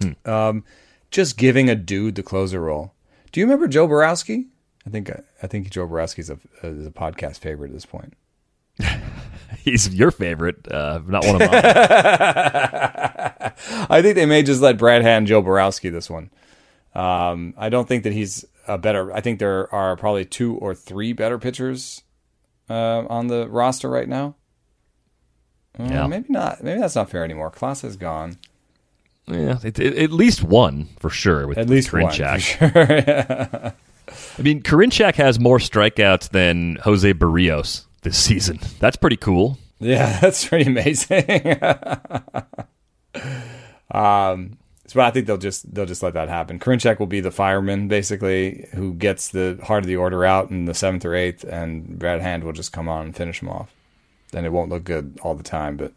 [0.00, 0.12] Hmm.
[0.24, 0.64] Um,
[1.10, 2.94] just giving a dude the closer role.
[3.30, 4.46] Do you remember Joe Borowski?
[4.86, 5.10] I think
[5.42, 8.14] I think Joe Borowski's a, is a podcast favorite at this point.
[9.58, 11.50] He's your favorite, uh, not one of mine.
[13.90, 16.30] I think they may just let Brad hand Joe Borowski this one.
[16.94, 19.12] Um, I don't think that he's a better.
[19.12, 22.02] I think there are probably two or three better pitchers
[22.68, 24.36] uh, on the roster right now.
[25.78, 26.06] Uh, yeah.
[26.06, 26.62] maybe not.
[26.62, 27.50] Maybe that's not fair anymore.
[27.50, 28.38] Clase is gone.
[29.26, 31.46] Yeah, it, it, at least one for sure.
[31.46, 32.60] With at least Karinchak.
[33.62, 33.72] one.
[34.12, 34.38] Sure.
[34.38, 38.58] I mean, Karinchak has more strikeouts than Jose Berrios this season.
[38.78, 39.58] That's pretty cool.
[39.78, 41.24] Yeah, that's pretty amazing.
[43.90, 44.58] um,
[44.92, 46.58] so I think they'll just they'll just let that happen.
[46.58, 50.66] Karinchak will be the fireman basically who gets the heart of the order out in
[50.66, 53.74] the seventh or eighth, and Brad Hand will just come on and finish him off.
[54.34, 55.94] And it won't look good all the time, but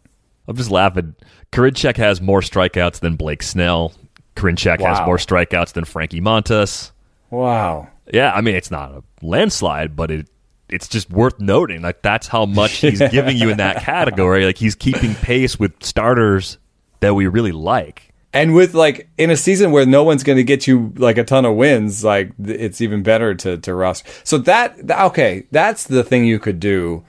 [0.48, 1.14] I'm just laughing.
[1.52, 3.92] Karinchak has more strikeouts than Blake Snell.
[4.34, 6.92] Karinchak has more strikeouts than Frankie Montas.
[7.28, 7.88] Wow.
[8.10, 10.30] Yeah, I mean it's not a landslide, but it
[10.70, 11.82] it's just worth noting.
[11.82, 14.46] Like that's how much he's giving you in that category.
[14.46, 16.56] Like he's keeping pace with starters
[17.00, 18.05] that we really like.
[18.32, 21.24] And with like in a season where no one's going to get you like a
[21.24, 24.10] ton of wins, like it's even better to to roster.
[24.24, 27.04] So that okay, that's the thing you could do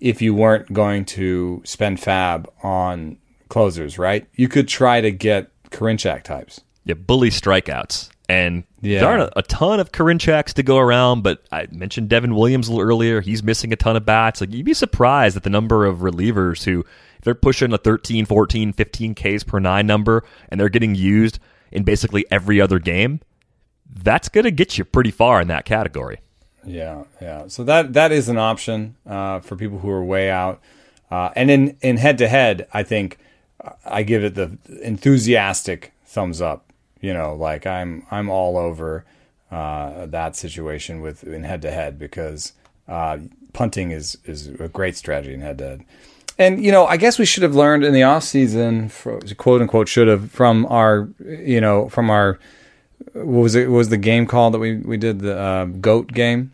[0.00, 3.16] if you weren't going to spend fab on
[3.48, 4.26] closers, right?
[4.34, 6.60] You could try to get Karinchak types.
[6.84, 8.10] Yeah, bully strikeouts.
[8.28, 9.00] And Yeah.
[9.00, 12.68] there aren't a, a ton of Karinchaks to go around, but I mentioned Devin Williams
[12.68, 13.20] a little earlier.
[13.20, 14.40] He's missing a ton of bats.
[14.40, 16.84] Like you'd be surprised at the number of relievers who
[17.22, 21.38] they're pushing a 13, 14, 15 Ks per 9 number and they're getting used
[21.70, 23.20] in basically every other game.
[23.88, 26.20] That's going to get you pretty far in that category.
[26.64, 27.48] Yeah, yeah.
[27.48, 30.60] So that that is an option uh, for people who are way out.
[31.10, 33.18] Uh, and in in head to head, I think
[33.62, 36.72] uh, I give it the enthusiastic thumbs up.
[37.00, 39.04] You know, like I'm I'm all over
[39.50, 42.52] uh, that situation with in head to head because
[42.88, 43.18] uh,
[43.52, 45.84] punting is is a great strategy in head to head.
[46.42, 48.90] And you know, I guess we should have learned in the off season,
[49.36, 52.38] quote unquote, should have from our you know from our
[53.12, 56.08] what was it what was the game call that we we did the uh, goat
[56.12, 56.52] game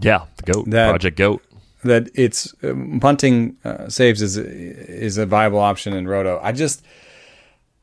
[0.00, 1.42] Yeah, the GOAT, That- Project GOAT.
[1.84, 6.38] that it's um, punting uh, saves is is a viable option in roto.
[6.42, 6.82] I just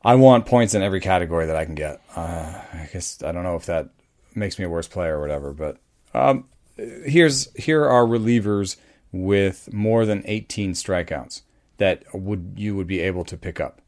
[0.04, 2.00] I want points in every category that I can get.
[2.14, 3.88] Uh, I guess I don't know if that
[4.34, 5.78] makes me a worse player or whatever, but
[6.12, 6.44] um,
[6.76, 8.76] here's here are relievers
[9.14, 11.42] with more than 18 strikeouts
[11.78, 13.80] that would you would be able to pick up.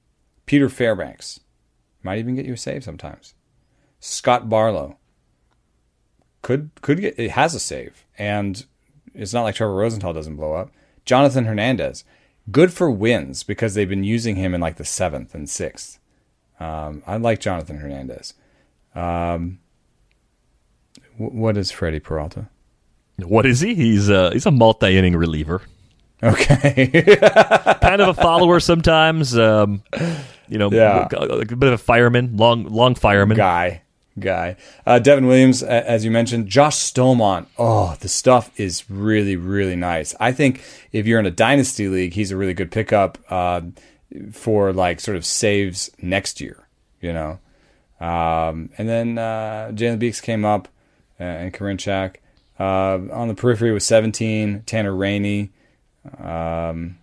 [0.46, 1.40] Peter Fairbanks
[2.02, 3.34] might even get you a save sometimes.
[3.98, 4.98] Scott Barlow
[6.42, 8.66] could could get it has a save and
[9.14, 10.70] it's not like Trevor Rosenthal doesn't blow up.
[11.04, 12.04] Jonathan Hernandez,
[12.52, 15.98] good for wins because they've been using him in like the seventh and sixth.
[16.60, 18.34] Um, I like Jonathan Hernandez.
[18.94, 19.58] Um,
[21.16, 22.48] what is Freddie Peralta?
[23.18, 23.74] What is he?
[23.74, 25.62] He's a, he's a multi inning reliever.
[26.22, 26.90] Okay,
[27.82, 29.36] kind of a follower sometimes.
[29.36, 29.82] Um,
[30.48, 31.08] you know, Yeah.
[31.12, 33.36] a bit of a fireman, long long fireman.
[33.36, 33.82] guy,
[34.18, 34.56] guy.
[34.86, 37.46] Uh, Devin Williams, as you mentioned, Josh Staumont.
[37.58, 40.14] Oh, the stuff is really, really nice.
[40.18, 43.60] I think if you're in a dynasty league, he's a really good pickup uh,
[44.32, 46.66] for like sort of saves next year.
[47.02, 47.38] You know,
[48.00, 50.68] um, and then uh, Jalen Beeks came up
[51.20, 52.16] uh, and Karinchak.
[52.58, 55.52] Uh, on the periphery was 17, Tanner Rainey.
[56.18, 56.98] Um,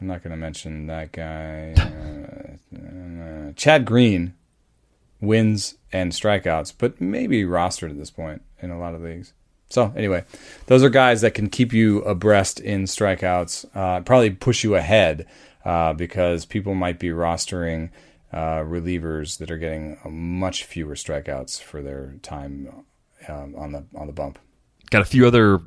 [0.00, 1.74] I'm not going to mention that guy.
[2.74, 4.34] Uh, Chad Green
[5.20, 9.32] wins and strikeouts, but maybe rostered at this point in a lot of leagues.
[9.70, 10.24] So anyway,
[10.66, 15.26] those are guys that can keep you abreast in strikeouts, uh, probably push you ahead
[15.64, 17.90] uh, because people might be rostering
[18.32, 22.84] uh, relievers that are getting much fewer strikeouts for their time
[23.28, 24.38] um, on the on the bump.
[24.94, 25.60] Got a few other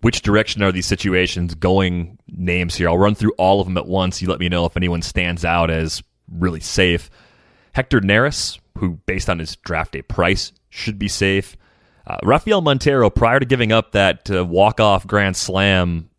[0.00, 2.88] which direction are these situations going names here.
[2.88, 4.20] I'll run through all of them at once.
[4.20, 7.08] You let me know if anyone stands out as really safe.
[7.74, 11.56] Hector Neris, who based on his draft day price should be safe.
[12.08, 16.10] Uh, Rafael Montero, prior to giving up that uh, walk-off grand slam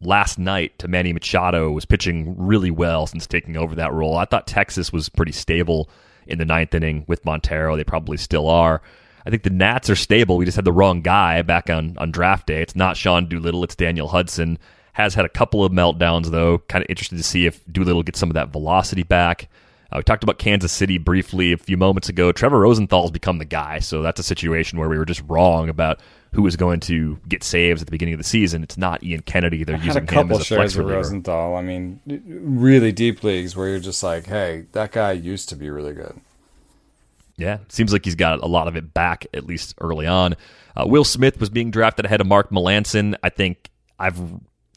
[0.00, 4.16] last night to Manny Machado, was pitching really well since taking over that role.
[4.16, 5.90] I thought Texas was pretty stable
[6.26, 7.76] in the ninth inning with Montero.
[7.76, 8.80] They probably still are.
[9.28, 10.38] I think the Nats are stable.
[10.38, 12.62] We just had the wrong guy back on, on draft day.
[12.62, 14.58] It's not Sean Doolittle, it's Daniel Hudson.
[14.94, 16.60] Has had a couple of meltdowns, though.
[16.60, 19.50] Kind of interested to see if Doolittle gets some of that velocity back.
[19.92, 22.32] Uh, we talked about Kansas City briefly a few moments ago.
[22.32, 26.00] Trevor Rosenthal's become the guy, so that's a situation where we were just wrong about
[26.32, 28.62] who was going to get saves at the beginning of the season.
[28.62, 29.62] It's not Ian Kennedy.
[29.62, 31.00] They're had using him as a flex of reliever.
[31.00, 31.54] Rosenthal.
[31.54, 35.68] I mean, really deep leagues where you're just like, hey, that guy used to be
[35.68, 36.18] really good.
[37.38, 40.34] Yeah, seems like he's got a lot of it back, at least early on.
[40.76, 43.14] Uh, Will Smith was being drafted ahead of Mark Melancon.
[43.22, 44.20] I think I've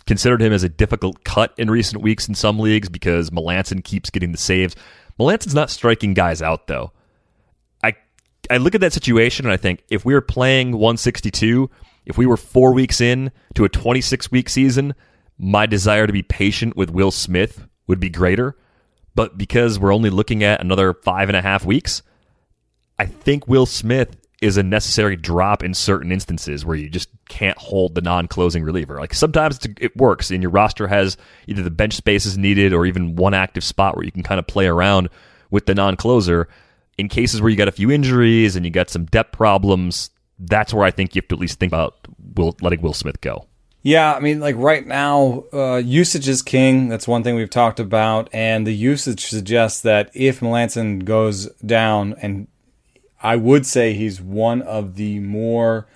[0.05, 4.12] considered him as a difficult cut in recent weeks in some leagues because Melancon keeps
[4.12, 4.76] getting the saves.
[5.20, 6.91] Melancon's not striking guys out, though.
[7.84, 7.95] I
[8.49, 11.68] I look at that situation and I think if we were playing 162,
[12.05, 14.93] if we were four weeks in to a 26 week season,
[15.39, 18.55] my desire to be patient with Will Smith would be greater.
[19.16, 22.03] But because we're only looking at another five and a half weeks,
[23.00, 27.58] I think Will Smith is a necessary drop in certain instances where you just can't
[27.60, 29.00] hold the non-closing reliever.
[29.00, 31.16] Like sometimes it works, and your roster has
[31.48, 34.39] either the bench space is needed or even one active spot where you can kind
[34.39, 35.10] of play around
[35.52, 36.48] with the non-closer.
[36.98, 40.74] In cases where you got a few injuries and you got some depth problems, that's
[40.74, 41.96] where I think you have to at least think about
[42.36, 43.46] Will, letting Will Smith go.
[43.84, 46.88] Yeah, I mean, like right now, uh, usage is king.
[46.88, 52.16] That's one thing we've talked about, and the usage suggests that if Melancon goes down,
[52.22, 52.48] and
[53.22, 55.88] I would say he's one of the more,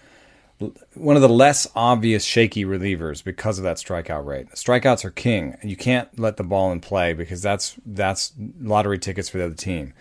[0.93, 4.49] one of the less obvious shaky relievers because of that strikeout rate.
[4.51, 9.30] Strikeouts are king, you can't let the ball in play because that's that's lottery tickets
[9.30, 9.93] for the other team.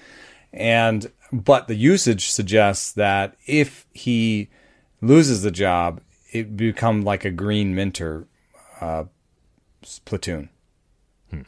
[0.52, 4.48] And but the usage suggests that if he
[5.00, 6.00] loses the job,
[6.32, 8.26] it become like a Greene Minter
[8.80, 9.04] uh,
[10.04, 10.50] platoon.
[11.30, 11.42] Hmm.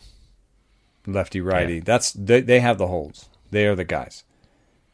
[1.07, 1.77] Lefty righty.
[1.77, 1.83] Yeah.
[1.85, 3.29] That's they, they have the holds.
[3.51, 4.25] They are the guys.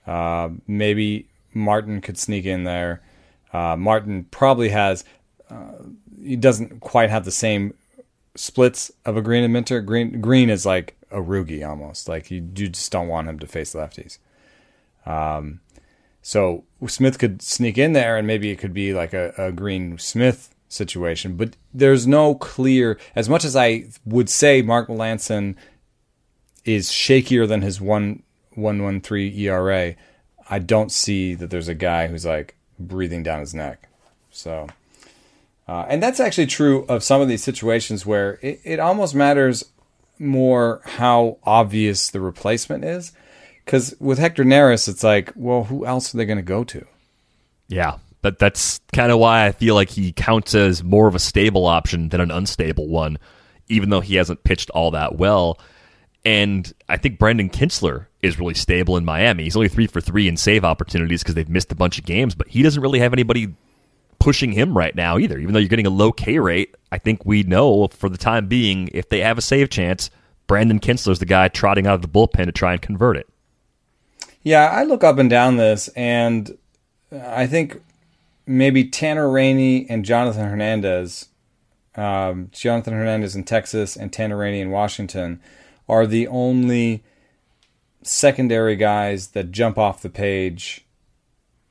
[0.07, 3.03] Uh, maybe Martin could sneak in there.
[3.53, 5.05] Uh, Martin probably has.
[5.51, 5.73] Uh,
[6.23, 7.75] he doesn't quite have the same
[8.35, 9.81] splits of a Greene and Minter.
[9.81, 12.09] Green green is like a ROOGY almost.
[12.09, 14.19] Like you, you just don't want him to face lefties.
[15.05, 15.61] Um,
[16.23, 19.99] so Smith could sneak in there, and maybe it could be like a, a Green
[19.99, 21.37] Smith situation.
[21.37, 22.99] But there's no clear.
[23.15, 25.57] As much as I would say Mark Melancon
[26.65, 28.23] is shakier than his one
[28.55, 29.95] one one three ERA,
[30.49, 33.89] I don't see that there's a guy who's like breathing down his neck.
[34.31, 34.69] So.
[35.69, 39.65] Uh, and that's actually true of some of these situations where it, it almost matters
[40.19, 43.13] more how obvious the replacement is
[43.65, 46.85] because with Hector Neris, it's like, well, who else are they going to go to?
[47.69, 51.21] Yeah, but that's kind of why I feel like he counts as more of a
[51.21, 53.19] stable option than an unstable one,
[53.69, 55.59] even though he hasn't pitched all that well.
[56.25, 59.45] And I think Brandon Kintzler is really stable in Miami.
[59.45, 62.35] He's only three for three in save opportunities because they've missed a bunch of games,
[62.35, 63.55] but he doesn't really have anybody
[64.21, 65.39] pushing him right now either.
[65.39, 68.47] Even though you're getting a low K rate, I think we know for the time
[68.47, 70.11] being, if they have a save chance,
[70.47, 73.29] Brandon Kintzler's the guy trotting out of the bullpen to try and convert it.
[74.45, 76.57] Yeah, I look up and down this, and
[77.13, 77.83] I think
[78.47, 81.29] maybe Tanner Rainey and Jonathan Hernandez,
[81.97, 85.41] um, Jonathan Hernandez in Texas and Tanner Rainey in Washington,
[85.93, 87.05] are the only
[88.03, 90.87] secondary guys that jump off the page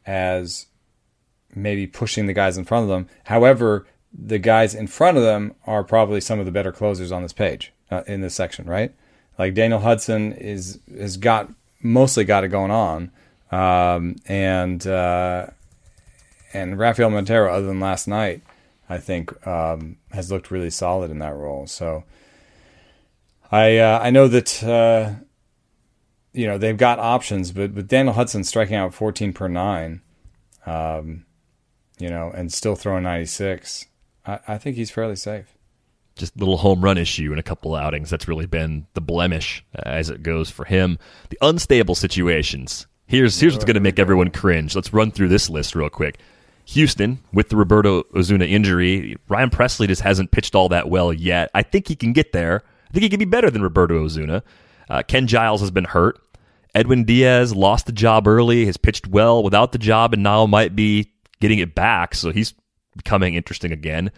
[0.06, 0.68] as
[1.56, 3.10] maybe pushing the guys in front of them.
[3.26, 7.24] However, the guys in front of them are probably some of the better closers on
[7.24, 8.94] this page uh, in this section, right?
[9.40, 11.50] Like Daniel Hudson is has got
[11.82, 13.12] mostly got it going on.
[13.52, 15.48] Um, and uh,
[16.54, 18.44] and Rafael Montero, other than last night,
[18.88, 21.66] I think um, has looked really solid in that role.
[21.66, 22.04] So
[23.52, 25.14] I uh, I know that uh,
[26.34, 30.02] you know they've got options, but with Daniel Hudson striking out 14 per nine,
[30.66, 31.26] um,
[32.00, 33.88] you know, and still throwing 96,
[34.26, 35.58] I, I think he's fairly safe
[36.16, 38.10] just little home run issue in a couple outings.
[38.10, 40.98] That's really been the blemish as it goes for him.
[41.30, 42.88] The unstable situations.
[43.08, 44.76] Here's here's what's going to make everyone cringe.
[44.76, 46.18] Let's run through this list real quick.
[46.66, 51.50] Houston with the Roberto Osuna injury, Ryan Presley just hasn't pitched all that well yet.
[51.54, 52.64] I think he can get there.
[52.92, 54.44] I think he could be better than Roberto Osuna.
[54.90, 56.20] Uh, Ken Giles has been hurt.
[56.76, 60.76] Edwin Diaz lost the job early, has pitched well without the job, and now might
[60.76, 62.14] be getting it back.
[62.14, 62.54] So he's
[62.98, 64.12] becoming interesting again.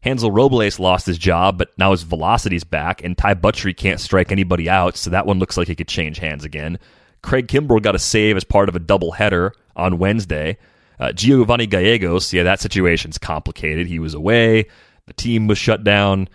[0.00, 4.32] Hansel Robles lost his job, but now his velocity's back, and Ty Buttrey can't strike
[4.32, 6.78] anybody out, so that one looks like it could change hands again.
[7.22, 10.56] Craig Kimbrel got a save as part of a doubleheader on Wednesday.
[10.98, 13.86] Uh, Giovanni Gallegos, yeah, that situation's complicated.
[13.86, 14.66] He was away,
[15.06, 16.28] the team was shut down.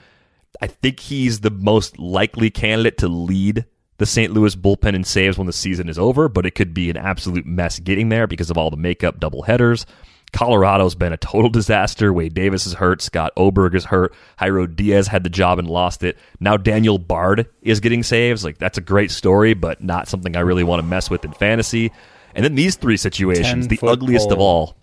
[0.61, 3.65] I think he's the most likely candidate to lead
[3.97, 4.33] the St.
[4.33, 7.45] Louis bullpen in saves when the season is over, but it could be an absolute
[7.45, 9.85] mess getting there because of all the makeup doubleheaders.
[10.31, 12.13] Colorado's been a total disaster.
[12.13, 13.01] Wade Davis is hurt.
[13.01, 14.13] Scott Oberg is hurt.
[14.39, 16.17] Jairo Diaz had the job and lost it.
[16.39, 18.43] Now Daniel Bard is getting saves.
[18.43, 21.33] Like that's a great story, but not something I really want to mess with in
[21.33, 21.91] fantasy.
[22.35, 24.33] And then these three situations, the ugliest pole.
[24.33, 24.75] of all.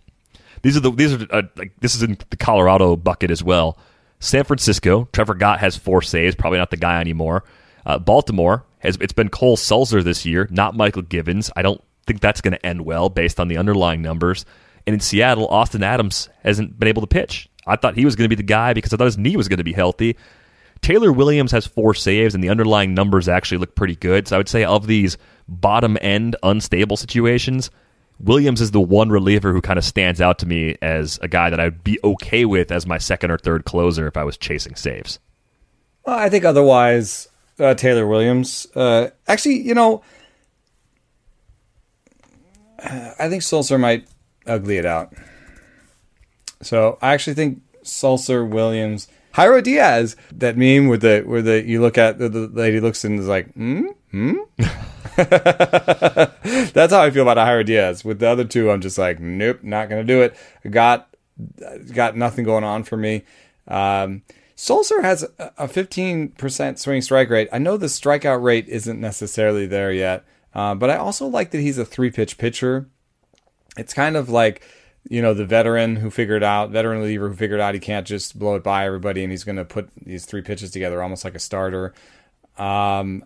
[0.62, 3.78] These are the these are uh, like this is in the Colorado bucket as well.
[4.18, 7.44] San Francisco, Trevor Gott has four saves, probably not the guy anymore.
[7.84, 11.50] Uh, Baltimore has it's been Cole Sulser this year, not Mychal Givens.
[11.54, 14.44] I don't think that's going to end well based on the underlying numbers.
[14.86, 17.48] And in Seattle, Austin Adams hasn't been able to pitch.
[17.66, 19.48] I thought he was going to be the guy because I thought his knee was
[19.48, 20.16] going to be healthy.
[20.82, 24.28] Taylor Williams has four saves, and the underlying numbers actually look pretty good.
[24.28, 27.70] So I would say of these bottom end unstable situations,
[28.18, 31.50] Williams is the one reliever who kind of stands out to me as a guy
[31.50, 34.74] that I'd be okay with as my second or third closer if I was chasing
[34.74, 35.18] saves.
[36.04, 38.66] Well, I think otherwise, uh, Taylor Williams.
[38.74, 40.02] Uh, actually, you know,
[42.78, 44.06] I think Sulser might
[44.46, 45.12] ugly it out.
[46.62, 51.80] So I actually think Sulser Williams, Jairo Diaz, that meme with the where the you
[51.80, 54.36] look at the, the lady looks and is like, hmm, hmm.
[56.72, 58.04] That's how I feel about Jairo Diaz.
[58.04, 60.36] With the other two, I'm just like, nope, not gonna do it.
[60.68, 61.08] got
[61.92, 63.24] got nothing going on for me.
[63.68, 64.22] Um,
[64.56, 67.48] Sulser has a 15% swing strike rate.
[67.52, 71.60] I know the strikeout rate isn't necessarily there yet, uh, but I also like that
[71.60, 72.88] he's a three pitch pitcher.
[73.76, 74.62] It's kind of like,
[75.10, 78.38] you know, the veteran who figured out, veteran reliever who figured out he can't just
[78.38, 81.34] blow it by everybody and he's going to put these three pitches together almost like
[81.34, 81.92] a starter.
[82.56, 83.24] Um,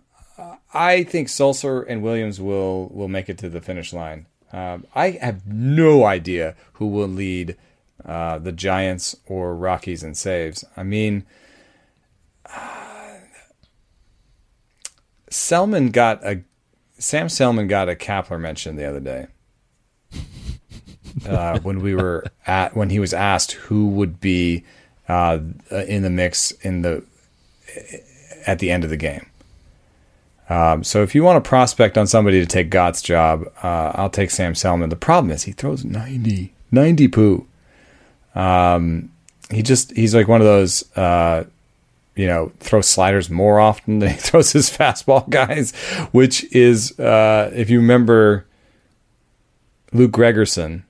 [0.73, 4.25] I think Sulser and Williams will will make it to the finish line.
[4.53, 7.57] Um, I have no idea who will lead
[8.05, 10.65] uh, the Giants or Rockies in saves.
[10.75, 11.25] I mean,
[12.45, 13.19] uh,
[15.29, 16.43] Selman got a
[16.97, 19.27] Sam Selman got a Kapler mention the other day
[21.27, 24.63] uh, when we were at when he was asked who would be
[25.07, 25.39] uh,
[25.71, 27.03] in the mix in the
[28.45, 29.30] at the end of the game.
[30.51, 34.09] Um, so if you want to prospect on somebody to take Gott's job, uh, I'll
[34.09, 34.89] take Sam Selman.
[34.89, 37.47] The problem is he throws 90, 90 poo.
[38.35, 39.13] Um,
[39.49, 41.45] he just he's like one of those uh,
[42.17, 45.73] you know throws sliders more often than he throws his fastball guys,
[46.11, 48.45] which is uh, if you remember
[49.93, 50.83] Luke Gregerson,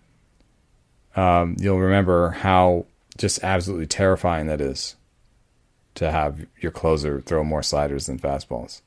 [1.16, 4.96] um, you'll remember how just absolutely terrifying that is
[5.94, 8.82] to have your closer throw more sliders than fastballs.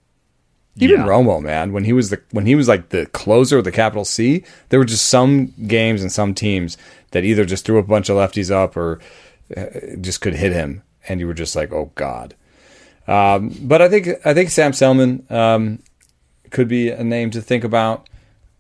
[0.77, 1.07] Even yeah.
[1.07, 4.05] Romo, man, when he was the when he was like the closer of the capital
[4.05, 6.77] C, there were just some games and some teams
[7.13, 8.99] that either just threw a bunch of lefties up or
[9.57, 9.67] uh,
[10.01, 12.35] just could hit him, and you were just like, oh god.
[13.07, 15.79] Um, but I think I think Sam Selman um,
[16.51, 18.09] could be a name to think about.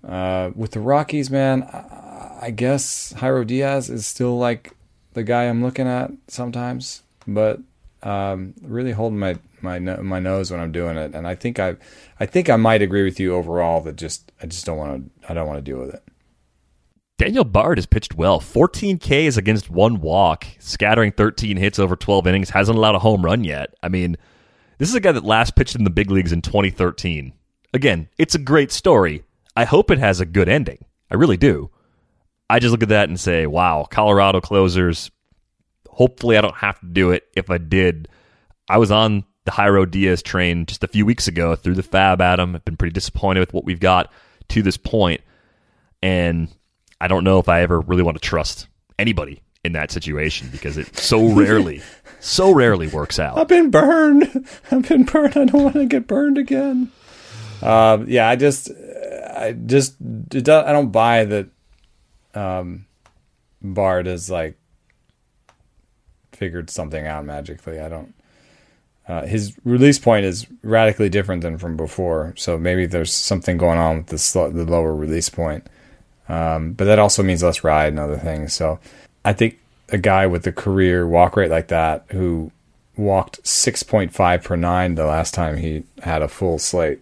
[0.07, 4.77] Uh, with the Rockies, man, I, I guess Jairo Diaz is still like
[5.15, 7.59] the guy I'm looking at sometimes, but
[8.03, 11.77] um, really holding my my my nose when I'm doing it, and I think I
[12.21, 15.31] I think I might agree with you overall that just I just don't want to
[15.31, 16.03] I don't want to deal with it.
[17.17, 18.41] Daniel Bard has pitched well.
[18.41, 23.25] 14 Ks against one walk, scattering 13 hits over 12 innings, hasn't allowed a home
[23.25, 23.73] run yet.
[23.83, 24.17] I mean,
[24.79, 27.33] this is a guy that last pitched in the big leagues in 2013.
[27.73, 29.23] Again, it's a great story.
[29.57, 30.85] I hope it has a good ending.
[31.11, 31.71] I really do.
[32.51, 35.11] I just look at that and say, wow, Colorado closers.
[35.89, 37.25] Hopefully, I don't have to do it.
[37.37, 38.09] If I did,
[38.69, 42.21] I was on the Jairo Diaz train just a few weeks ago through the fab,
[42.21, 42.55] Adam.
[42.55, 44.11] I've been pretty disappointed with what we've got
[44.49, 45.21] to this point.
[46.03, 46.49] And
[47.01, 48.69] I don't know if I ever really want to trust
[48.99, 51.83] anybody in that situation because it so rarely,
[52.21, 53.39] so rarely works out.
[53.39, 54.49] I've been burned.
[54.71, 55.37] I've been burned.
[55.37, 56.91] I don't want to get burned again.
[57.63, 61.49] Um, yeah, I just, I just, I don't buy that.
[62.35, 62.87] Um,
[63.63, 64.59] Bard has like
[66.33, 67.81] figured something out magically.
[67.81, 68.15] I don't.
[69.07, 73.79] Uh, his release point is radically different than from before, so maybe there's something going
[73.79, 75.67] on with the sl- the lower release point.
[76.29, 78.55] Um, but that also means less ride and other things.
[78.55, 78.79] So
[79.25, 79.59] I think
[79.91, 82.51] a guy with a career walk rate like that, who
[82.97, 87.01] walked 6.5 per nine the last time he had a full slate,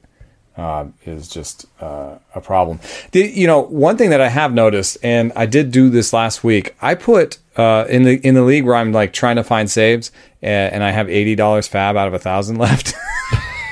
[0.56, 2.80] uh, is just uh, a problem.
[3.12, 6.42] The, you know, one thing that I have noticed, and I did do this last
[6.42, 9.70] week, I put uh, in the in the league where I'm like trying to find
[9.70, 12.94] saves, and I have eighty dollars fab out of a thousand left.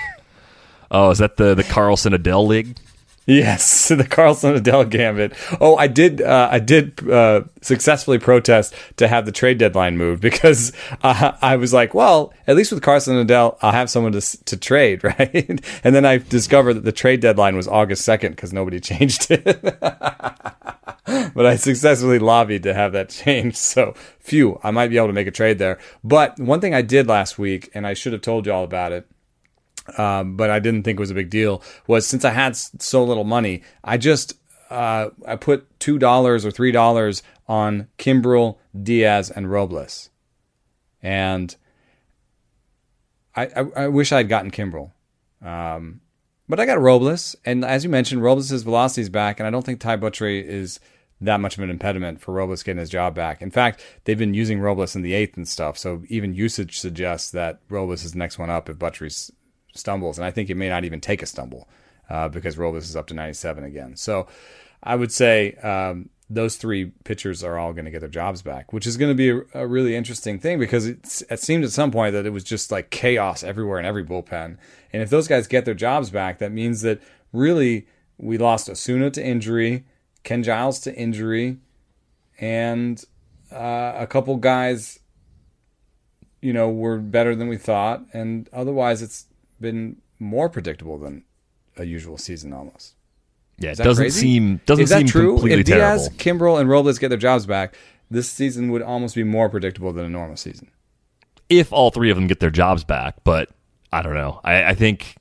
[0.91, 2.77] oh, is that the the Carlson Adell league?
[3.31, 5.35] Yes, the Carlson Adell gambit.
[5.61, 6.21] Oh, I did.
[6.21, 10.73] Uh, I did uh, successfully protest to have the trade deadline moved because
[11.03, 14.57] uh, I was like, well, at least with Carlson Adell, I'll have someone to to
[14.57, 15.61] trade, right?
[15.85, 19.79] and then I discovered that the trade deadline was August second because nobody changed it.
[21.35, 23.57] but I successfully lobbied to have that changed.
[23.57, 25.79] So, phew, I might be able to make a trade there.
[26.05, 28.93] But one thing I did last week, and I should have told you all about
[28.93, 29.07] it
[29.97, 33.03] um, but I didn't think it was a big deal, was since I had so
[33.05, 34.35] little money, I just
[34.71, 40.11] uh, I put two dollars or three dollars on Kimbrel, Diaz, and Robles,
[41.03, 41.55] and
[43.35, 44.93] I, I, I wish I had gotten Kimbrel,
[45.43, 46.01] um,
[46.49, 49.65] but I got Robles, and as you mentioned, Robles' velocity is back, and I don't
[49.65, 50.79] think Ty Buttrey is
[51.21, 53.43] that much of an impediment for Robles getting his job back.
[53.43, 57.31] In fact, they've been using Robles in the eighth and stuff, so even usage suggests
[57.33, 59.31] that Robles is the next one up if Buttrey
[59.75, 61.69] stumbles, and I think it may not even take a stumble
[62.09, 63.97] uh, because Robles is up to 97 again.
[63.97, 64.27] So
[64.83, 68.73] I would say um, those three pitchers are all going to get their jobs back,
[68.73, 71.07] which is going to be a, a really interesting thing because it
[71.41, 74.57] seemed at some point that it was just like chaos everywhere in every bullpen.
[74.93, 77.01] And if those guys get their jobs back, that means that
[77.33, 79.85] really we lost Osuna to injury,
[80.25, 81.59] Ken Giles to injury,
[82.41, 83.03] and
[83.53, 84.99] uh, a couple guys,
[86.41, 88.03] you know, were better than we thought.
[88.13, 89.27] And otherwise, it's
[89.61, 91.25] been more predictable than
[91.77, 92.95] a usual season almost.
[93.59, 94.21] Yeah, it doesn't crazy?
[94.21, 95.33] seem doesn't Is that seem true?
[95.33, 96.47] completely if Diaz, terrible.
[96.55, 97.75] Kimbrel, and Robles get their jobs back,
[98.11, 100.71] this season would almost be more predictable than a normal season.
[101.51, 103.17] if all three of them get their jobs back.
[103.25, 103.51] But
[103.93, 104.41] I don't know.
[104.45, 105.17] I, I think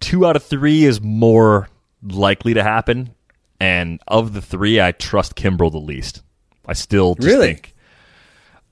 [0.00, 1.68] two out of three is more
[2.02, 3.14] likely to happen.
[3.60, 6.22] And of the three, I trust Kimbrel the least.
[6.66, 7.54] I still just Really?
[7.54, 7.74] think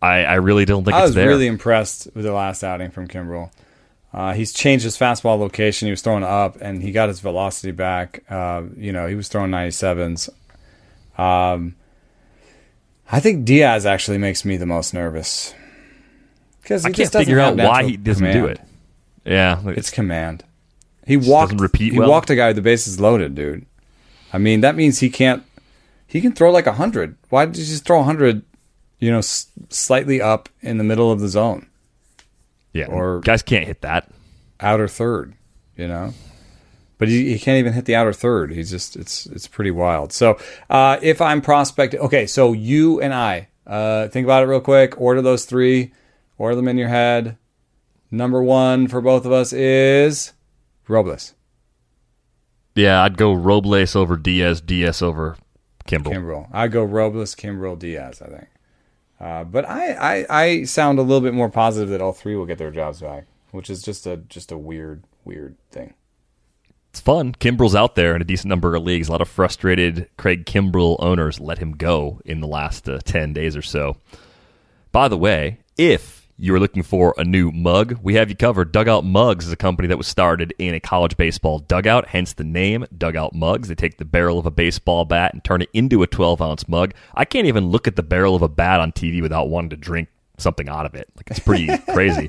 [0.03, 1.01] I, I really don't think it's there.
[1.01, 1.29] I it's was there.
[1.29, 3.51] really impressed with the last outing from Kimbrel.
[4.13, 5.87] Uh, he's changed his fastball location.
[5.87, 8.23] He was throwing up, and he got his velocity back.
[8.31, 10.29] Uh, you know, he was throwing 97s.
[11.19, 11.75] Um,
[13.11, 15.55] I think Diaz actually makes me the most nervous
[16.63, 18.61] because I can't figure out why he doesn't do it.
[19.25, 20.45] Yeah, It's command.
[21.07, 21.61] He walked.
[21.61, 22.11] repeat he well?
[22.11, 23.67] walked a guy with the bases loaded, dude.
[24.37, 25.43] I mean, that means he can't.
[26.07, 27.17] He can throw like a hundred.
[27.31, 28.43] Why did you just throw hundred?
[28.99, 31.67] You know, s- slightly up in the middle of the zone,
[32.75, 32.87] yeah.
[32.87, 34.11] or- guys can't hit that.
[34.61, 35.33] outer third.
[35.75, 36.13] You know,
[36.99, 38.53] but he, he can't even hit the outer third.
[38.53, 40.13] He's just it's it's pretty wild.
[40.13, 44.61] So uh, if I'm prospecting, okay, so you and I uh, think about it real
[44.61, 45.01] quick.
[45.01, 45.93] Order those three.
[46.37, 47.39] Order them in your head.
[48.11, 50.33] Number one for both of us is
[50.89, 51.33] Robles.
[52.77, 55.37] Yeah, I'd go Robles over Diaz, Diaz over
[55.87, 56.13] Kimbrel.
[56.13, 56.49] Kimbrel.
[56.53, 58.23] I go Robles, Kimbrel, Diaz.
[58.23, 58.49] I think,
[59.19, 62.47] uh, but I, I I sound a little bit more positive that all three will
[62.47, 65.95] get their jobs back, which is just a just a weird weird thing.
[66.91, 67.33] It's fun.
[67.33, 69.09] Kimbrel's out there in a decent number of leagues.
[69.09, 73.35] A lot of frustrated Craig Kimbrel owners let him go in the last uh, 10
[73.35, 73.99] days or so.
[74.93, 78.73] By the way, if you're looking for a new mug, we have you covered.
[78.73, 82.45] Dugout Mugs is a company that was started in a college baseball dugout, hence the
[82.45, 83.69] name Dugout Mugs.
[83.69, 86.69] They take the barrel of a baseball bat and turn it into a 12 ounce
[86.69, 86.93] mug.
[87.15, 89.77] I can't even look at the barrel of a bat on TV without wanting to
[89.77, 90.09] drink
[90.39, 91.09] something out of it.
[91.17, 92.29] Like it's pretty crazy.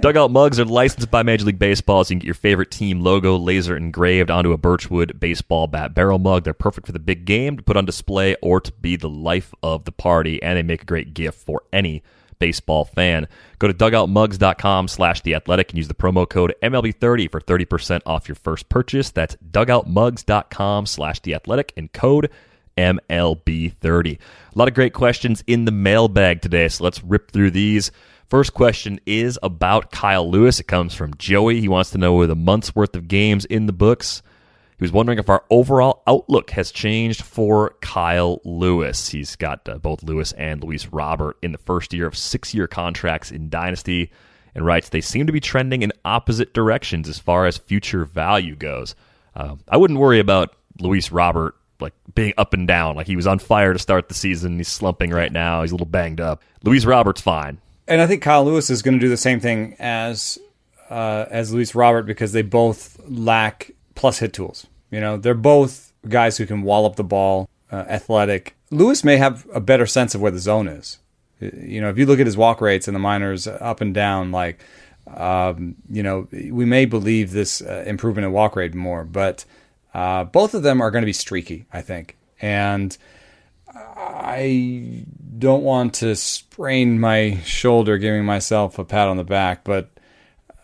[0.00, 3.00] Dugout mugs are licensed by Major League Baseball, so you can get your favorite team
[3.00, 6.44] logo laser engraved onto a Birchwood baseball bat barrel mug.
[6.44, 9.52] They're perfect for the big game to put on display or to be the life
[9.60, 12.04] of the party, and they make a great gift for any
[12.44, 13.26] baseball fan.
[13.58, 18.28] Go to dugoutmugs.com slash the athletic and use the promo code MLB30 for 30% off
[18.28, 19.10] your first purchase.
[19.10, 22.30] That's dugoutmugs.com slash the athletic and code
[22.76, 24.18] MLB30.
[24.18, 27.90] A lot of great questions in the mailbag today, so let's rip through these.
[28.28, 30.60] First question is about Kyle Lewis.
[30.60, 31.62] It comes from Joey.
[31.62, 34.22] He wants to know with a month's worth of games in the books.
[34.84, 39.08] He was wondering if our overall outlook has changed for Kyle Lewis.
[39.08, 42.66] He's got uh, both Lewis and Luis Robert in the first year of six year
[42.66, 44.10] contracts in Dynasty
[44.54, 48.56] and writes they seem to be trending in opposite directions as far as future value
[48.56, 48.94] goes.
[49.34, 52.94] Uh, I wouldn't worry about Luis Robert like being up and down.
[52.94, 54.58] Like he was on fire to start the season.
[54.58, 55.62] He's slumping right now.
[55.62, 56.42] He's a little banged up.
[56.62, 57.56] Luis Robert's fine.
[57.88, 60.38] And I think Kyle Lewis is going to do the same thing as
[60.90, 64.66] uh, as Luis Robert because they both lack plus hit tools.
[64.94, 68.54] You know, they're both guys who can wallop the ball, uh, athletic.
[68.70, 70.98] Lewis may have a better sense of where the zone is.
[71.40, 74.30] You know, if you look at his walk rates in the minors, up and down,
[74.30, 74.60] like
[75.12, 79.44] um, you know, we may believe this uh, improvement in walk rate more, but
[79.94, 82.96] uh, both of them are going to be streaky, I think, and.
[83.76, 85.04] I
[85.36, 89.90] don't want to sprain my shoulder giving myself a pat on the back, but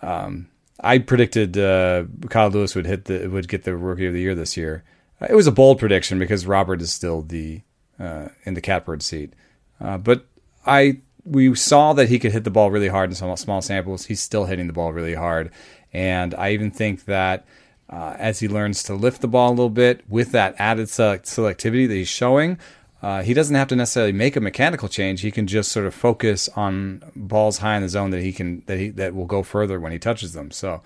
[0.03, 0.50] um,
[0.83, 4.35] I predicted uh, Kyle Lewis would hit the would get the Rookie of the Year
[4.35, 4.85] this year.
[5.29, 7.61] It was a bold prediction because Robert is still the
[7.99, 9.35] uh, in the catbird seat,
[9.81, 10.27] uh, but
[10.67, 14.07] I we saw that he could hit the ball really hard in some small samples.
[14.07, 15.51] He's still hitting the ball really hard,
[15.93, 17.47] and I even think that.
[17.93, 21.25] Uh, as he learns to lift the ball a little bit with that added select-
[21.25, 22.57] selectivity that he's showing,
[23.03, 25.23] uh, he doesn't have to necessarily make a mechanical change.
[25.23, 28.63] He can just sort of focus on balls high in the zone that he can
[28.67, 30.51] that he that will go further when he touches them.
[30.51, 30.83] So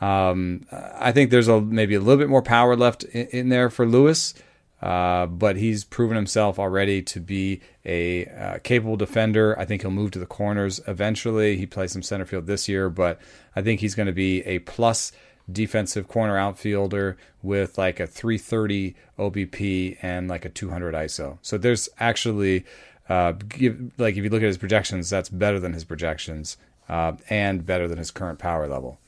[0.00, 3.70] um, I think there's a maybe a little bit more power left in, in there
[3.70, 4.34] for Lewis,
[4.80, 9.56] uh, but he's proven himself already to be a uh, capable defender.
[9.56, 11.56] I think he'll move to the corners eventually.
[11.56, 13.20] He plays some center field this year, but
[13.54, 15.12] I think he's going to be a plus
[15.50, 21.38] defensive corner outfielder with like a 330 OBP and like a 200 ISO.
[21.42, 22.64] So there's actually,
[23.08, 26.56] uh, give, like if you look at his projections, that's better than his projections
[26.88, 28.98] uh, and better than his current power level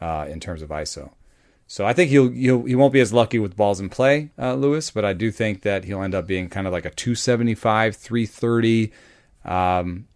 [0.00, 1.10] uh, in terms of ISO.
[1.66, 4.54] So I think he'll, he'll he won't be as lucky with balls in play, uh,
[4.54, 7.96] Lewis, but I do think that he'll end up being kind of like a 275,
[7.96, 8.92] 330,
[9.44, 10.06] um,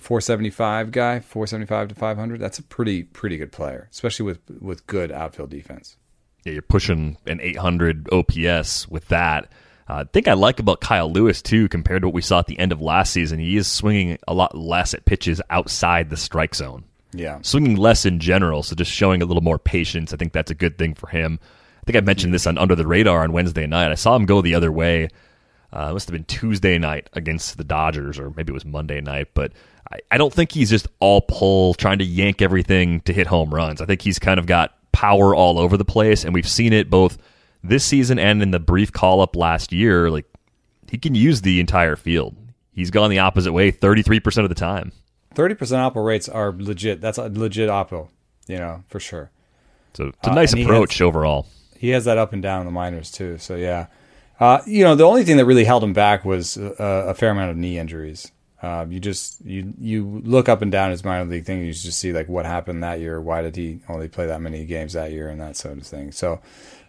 [0.00, 2.40] 475 guy, 475 to 500.
[2.40, 5.96] That's a pretty pretty good player, especially with with good outfield defense.
[6.44, 9.44] Yeah, you're pushing an 800 OPS with that.
[9.88, 12.46] Uh, I think I like about Kyle Lewis too, compared to what we saw at
[12.46, 13.38] the end of last season.
[13.38, 16.84] He is swinging a lot less at pitches outside the strike zone.
[17.12, 17.38] Yeah.
[17.42, 20.12] swinging less in general, so just showing a little more patience.
[20.12, 21.38] I think that's a good thing for him.
[21.80, 23.90] I think I mentioned this on Under the Radar on Wednesday night.
[23.90, 25.08] I saw him go the other way
[25.72, 29.00] Uh, it must have been Tuesday night against the Dodgers, or maybe it was Monday
[29.00, 29.28] night.
[29.34, 29.52] But
[29.90, 33.54] I, I don't think he's just all pull, trying to yank everything to hit home
[33.54, 33.80] runs.
[33.80, 36.90] I think he's kind of got power all over the place, and we've seen it
[36.90, 37.18] both
[37.62, 40.10] this season and in the brief call up last year.
[40.10, 40.26] Like
[40.90, 42.36] he can use the entire field.
[42.72, 44.92] He's gone the opposite way 33% of the time.
[45.34, 47.00] 30% oppo rates are legit.
[47.00, 48.08] That's a legit oppo,
[48.46, 49.30] you know, for sure.
[49.94, 51.46] So it's a nice uh, approach has, overall.
[51.78, 53.38] He has that up and down in the minors too.
[53.38, 53.86] So yeah.
[54.38, 57.30] Uh, you know, the only thing that really held him back was uh, a fair
[57.30, 58.30] amount of knee injuries.
[58.62, 61.98] Uh, you just you you look up and down his minor league thing, you just
[61.98, 63.20] see like what happened that year.
[63.20, 66.10] Why did he only play that many games that year, and that sort of thing.
[66.10, 66.40] So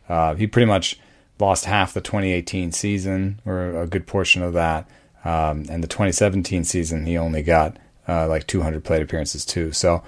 [0.08, 0.98] uh, he pretty much
[1.40, 4.90] lost half the 2018 season, or a good portion of that,
[5.26, 9.74] um, and the 2017 season he only got uh, like 200 plate appearances too.
[9.74, 10.04] So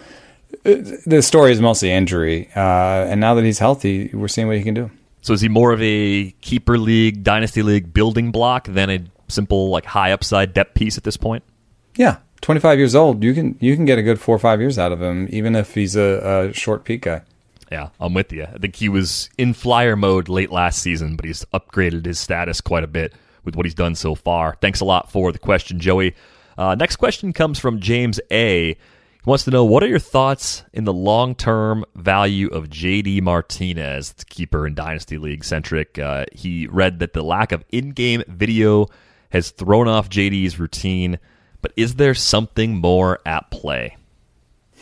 [0.66, 4.56] uh, the story is mostly injury, uh, and now that he's healthy, we're seeing what
[4.56, 4.90] he can do.
[5.22, 9.70] So is he more of a keeper league, dynasty league building block than a simple
[9.70, 11.44] like high upside depth piece at this point?
[11.96, 14.78] Yeah, 25 years old, you can you can get a good four or five years
[14.78, 17.22] out of him, even if he's a, a short peak guy.
[17.72, 18.44] Yeah, I'm with you.
[18.44, 22.62] I think he was in flyer mode late last season, but he's upgraded his status
[22.62, 23.14] quite a bit
[23.44, 24.58] with what he's done so far.
[24.62, 26.16] Thanks a lot for the question, Joey.
[26.58, 28.74] Uh, next question comes from James A.
[28.74, 33.22] He wants to know what are your thoughts in the long term value of JD
[33.22, 36.00] Martinez, the keeper in Dynasty League centric.
[36.00, 38.88] Uh, he read that the lack of in game video
[39.30, 41.20] has thrown off JD's routine,
[41.62, 43.98] but is there something more at play?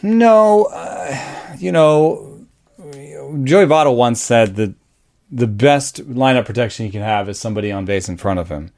[0.03, 2.45] No, uh, you know,
[3.43, 4.75] Joey Votto once said that
[5.31, 8.71] the best lineup protection he can have is somebody on base in front of him.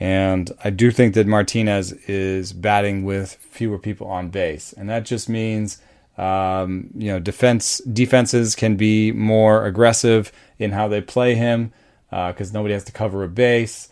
[0.00, 5.04] And I do think that Martinez is batting with fewer people on base, and that
[5.04, 5.80] just means
[6.18, 11.72] um, you know defense defenses can be more aggressive in how they play him
[12.10, 13.88] because uh, nobody has to cover a base,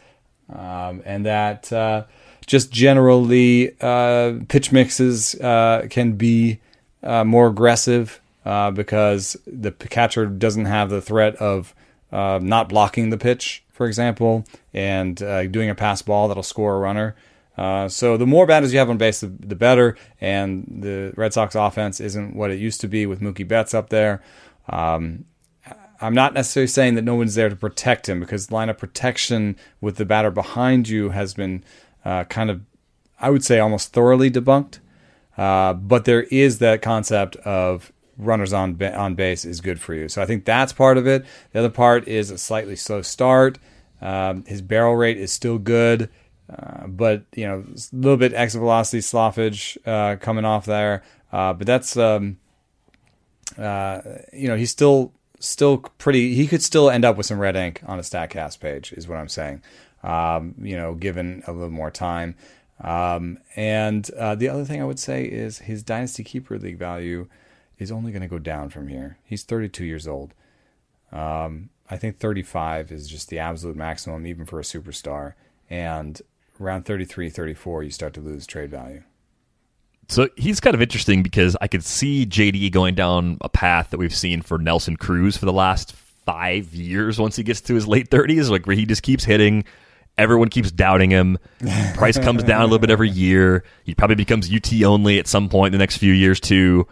[0.53, 2.05] um, and that uh,
[2.47, 6.61] just generally uh, pitch mixes uh, can be
[7.03, 11.75] uh, more aggressive uh, because the catcher doesn't have the threat of
[12.11, 16.79] not blocking the pitch for example, and uh, doing a pass ball that'll score a
[16.79, 17.17] runner.
[17.59, 19.97] Uh, so the more batters you have on base, the, the, better.
[20.21, 23.89] And the Red Sox offense isn't what it used to be with Mookie Betts up
[23.91, 24.23] there.
[24.69, 25.25] Um,
[26.01, 29.57] I'm not necessarily saying that no one's there to protect him because line of protection
[29.81, 31.65] with the batter behind you has been
[32.05, 32.63] uh, kind of,
[33.21, 34.79] I would say, almost thoroughly debunked.
[35.37, 40.09] Uh, but there is that concept of runners on on base is good for you.
[40.09, 41.25] So I think that's part of it.
[41.53, 43.59] The other part is a slightly slow start.
[44.01, 46.11] Um, his barrel rate is still good,
[46.51, 51.03] uh, but you know a little bit exit velocity sloughage uh, coming off there.
[51.33, 52.39] Uh, but that's um,
[53.57, 54.01] uh,
[54.33, 56.35] you know he's still still pretty.
[56.35, 59.19] He could still end up with some red ink on a Statcast page, is what
[59.19, 59.63] I'm saying.
[60.03, 62.35] Um, you know, given a little more time.
[62.81, 67.29] Um, and uh, the other thing I would say is his dynasty keeper league value
[67.79, 69.19] is only going to go down from here.
[69.25, 70.35] He's 32 years old.
[71.13, 75.35] Um, I think 35 is just the absolute maximum, even for a superstar.
[75.71, 76.21] And
[76.61, 79.03] around 33, 34, you start to lose trade value.
[80.09, 83.99] So he's kind of interesting because I could see JD going down a path that
[83.99, 87.87] we've seen for Nelson Cruz for the last five years once he gets to his
[87.87, 89.65] late 30s, like where he just keeps hitting.
[90.19, 91.39] Everyone keeps doubting him.
[91.95, 93.65] Price comes down a little bit every year.
[93.85, 96.87] He probably becomes UT only at some point in the next few years, too.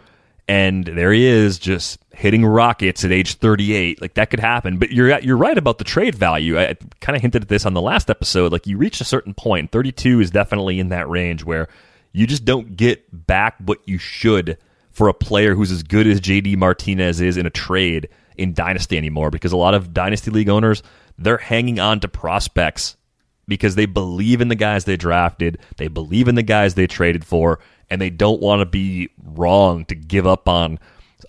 [0.47, 4.77] And there he is just hitting rockets at age 38 like that could happen.
[4.77, 6.59] But you're you're right about the trade value.
[6.59, 8.51] I kind of hinted at this on the last episode.
[8.51, 11.67] Like you reach a certain point 32 is definitely in that range where
[12.11, 14.57] you just don't get back what you should
[14.91, 18.97] for a player who's as good as JD Martinez is in a trade in dynasty
[18.97, 19.29] anymore.
[19.29, 20.83] Because a lot of dynasty league owners
[21.17, 22.97] they're hanging on to prospects
[23.51, 27.25] because they believe in the guys they drafted, they believe in the guys they traded
[27.25, 30.79] for, and they don't want to be wrong to give up on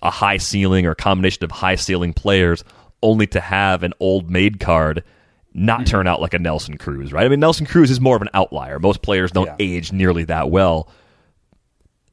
[0.01, 2.63] a high ceiling or a combination of high ceiling players
[3.01, 5.03] only to have an old made card
[5.53, 5.85] not mm-hmm.
[5.85, 7.25] turn out like a Nelson Cruz, right?
[7.25, 8.79] I mean, Nelson Cruz is more of an outlier.
[8.79, 9.55] Most players don't yeah.
[9.59, 10.89] age nearly that well.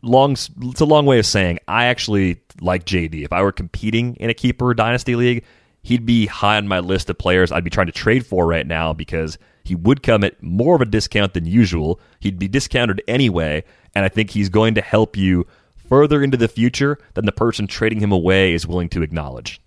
[0.03, 3.25] Long, it's a long way of saying I actually like JD.
[3.25, 5.45] If I were competing in a keeper dynasty league,
[5.83, 8.67] he'd be high on my list of players I'd be trying to trade for right
[8.67, 9.39] now because
[9.71, 12.01] he would come at more of a discount than usual.
[12.19, 13.63] He'd be discounted anyway,
[13.95, 15.47] and I think he's going to help you
[15.89, 19.61] further into the future than the person trading him away is willing to acknowledge.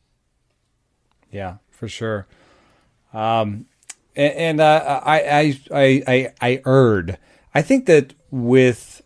[1.32, 2.28] Yeah, for sure.
[3.14, 3.66] Um,
[4.14, 7.18] and, and uh, I, I, I, I, I erred.
[7.56, 9.02] I think that with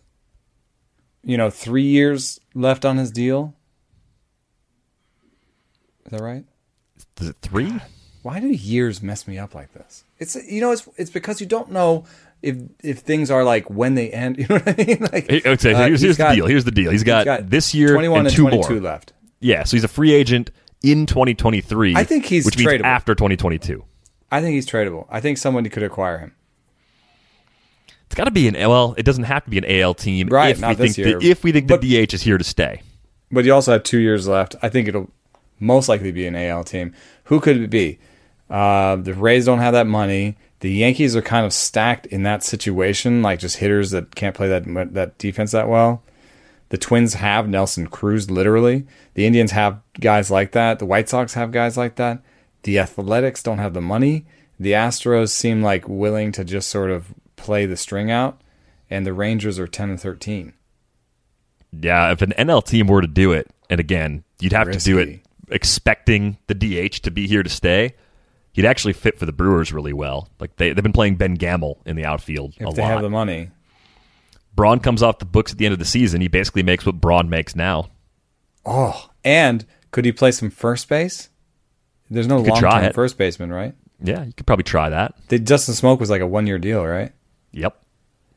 [1.22, 3.54] you know three years left on his deal,
[6.06, 6.44] is that right?
[7.20, 7.78] Is it three?
[8.28, 10.04] Why do years mess me up like this?
[10.18, 12.04] It's you know, it's it's because you don't know
[12.42, 14.36] if if things are like when they end.
[14.38, 14.98] You know what I mean?
[15.00, 16.46] Like, okay, uh, here's, he's here's got- the deal.
[16.46, 16.90] Here's the deal.
[16.90, 18.82] He's got, got this year 21 and and, two 22 more.
[18.82, 19.14] left.
[19.40, 20.50] Yeah, so he's a free agent
[20.82, 21.96] in 2023.
[21.96, 22.84] I think he's which means tradable.
[22.84, 23.82] after 2022.
[24.30, 25.06] I think he's tradable.
[25.08, 26.34] I think somebody could acquire him.
[28.04, 28.94] It's got to be an well.
[28.98, 30.28] It doesn't have to be an AL team.
[30.28, 31.18] Right, If not we this think year.
[31.18, 32.82] The, if we think But- the DH is here to stay.
[33.32, 34.54] But you also have two years left.
[34.60, 35.10] I think it'll
[35.58, 36.92] most likely be an AL team.
[37.24, 37.98] Who could it be?
[38.50, 40.36] Uh, the Rays don't have that money.
[40.60, 44.48] The Yankees are kind of stacked in that situation, like just hitters that can't play
[44.48, 46.02] that that defense that well.
[46.70, 48.86] The Twins have Nelson Cruz, literally.
[49.14, 50.78] The Indians have guys like that.
[50.78, 52.22] The White Sox have guys like that.
[52.64, 54.26] The Athletics don't have the money.
[54.60, 58.40] The Astros seem like willing to just sort of play the string out,
[58.90, 60.54] and the Rangers are ten and thirteen.
[61.72, 64.98] Yeah, if an NL team were to do it, and again, you'd have to do
[64.98, 65.20] it
[65.50, 67.94] expecting the DH to be here to stay.
[68.58, 70.28] He'd actually fit for the Brewers really well.
[70.40, 72.90] Like they they've been playing Ben Gamel in the outfield If a they lot.
[72.90, 73.50] have the money,
[74.56, 76.20] Braun comes off the books at the end of the season.
[76.20, 77.90] He basically makes what Braun makes now.
[78.66, 81.28] Oh, and could he play some first base?
[82.10, 83.76] There's no long-term first baseman, right?
[84.02, 85.14] Yeah, you could probably try that.
[85.28, 87.12] The Justin Smoak was like a one-year deal, right?
[87.52, 87.80] Yep.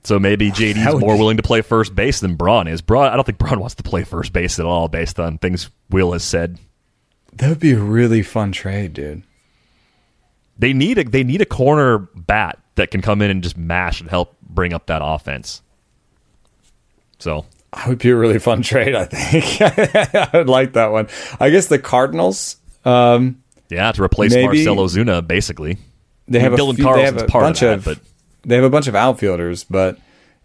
[0.03, 2.81] So maybe JD's would more be- willing to play first base than Braun is.
[2.83, 5.71] Braun, I don't think Braun wants to play first base at all, based on things
[5.89, 6.59] Will has said.
[7.33, 9.23] That would be a really fun trade, dude.
[10.61, 13.99] They need a they need a corner bat that can come in and just mash
[13.99, 15.63] and help bring up that offense.
[17.19, 18.93] So That would be a really fun trade.
[18.95, 19.59] I think
[20.15, 21.07] I would like that one.
[21.39, 22.57] I guess the Cardinals.
[22.85, 25.77] Um, yeah, to replace Maybe- Marcell Ozuna, basically.
[26.27, 27.99] they I mean, have a Dylan few, they have part of bunch that, of, but
[28.43, 29.97] they have a bunch of outfielders, but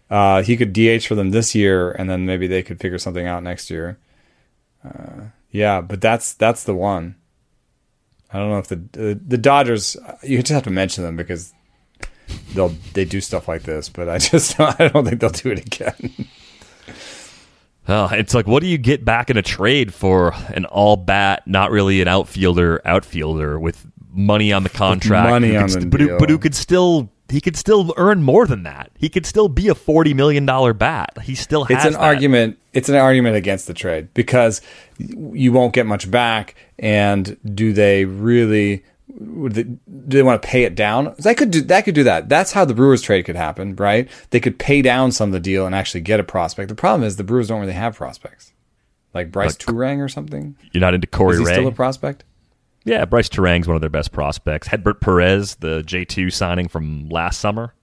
[0.09, 3.27] uh, he could DH for them this year, and then maybe they could figure something
[3.27, 3.97] out next year.
[4.83, 7.15] Uh, yeah, but that's that's the one.
[8.31, 9.95] I don't know if the the, the Dodgers.
[10.23, 11.53] You just have to mention them because
[12.53, 15.59] they'll they do stuff like this, but I just I don't think they'll do it
[15.59, 16.27] again.
[18.11, 21.71] It's like, what do you get back in a trade for an all bat, not
[21.71, 26.01] really an outfielder, outfielder with money on the contract, money on could the st- but,
[26.01, 28.91] who, but who could still he could still earn more than that.
[28.97, 31.17] He could still be a forty million dollar bat.
[31.23, 32.01] He still has it's an that.
[32.01, 34.61] argument it's an argument against the trade because
[34.97, 40.63] you won't get much back and do they really they, do they want to pay
[40.63, 43.35] it down that could do that could do that that's how the brewers trade could
[43.35, 46.69] happen right they could pay down some of the deal and actually get a prospect
[46.69, 48.53] the problem is the brewers don't really have prospects
[49.15, 51.53] like Brice Like- turang or something You're not into Corey is he Ray.
[51.53, 52.25] still a prospect
[52.87, 54.67] yeah, Brice Turang's one of their best prospects.
[54.67, 57.73] Hedbert Perez, the J two signing from last summer.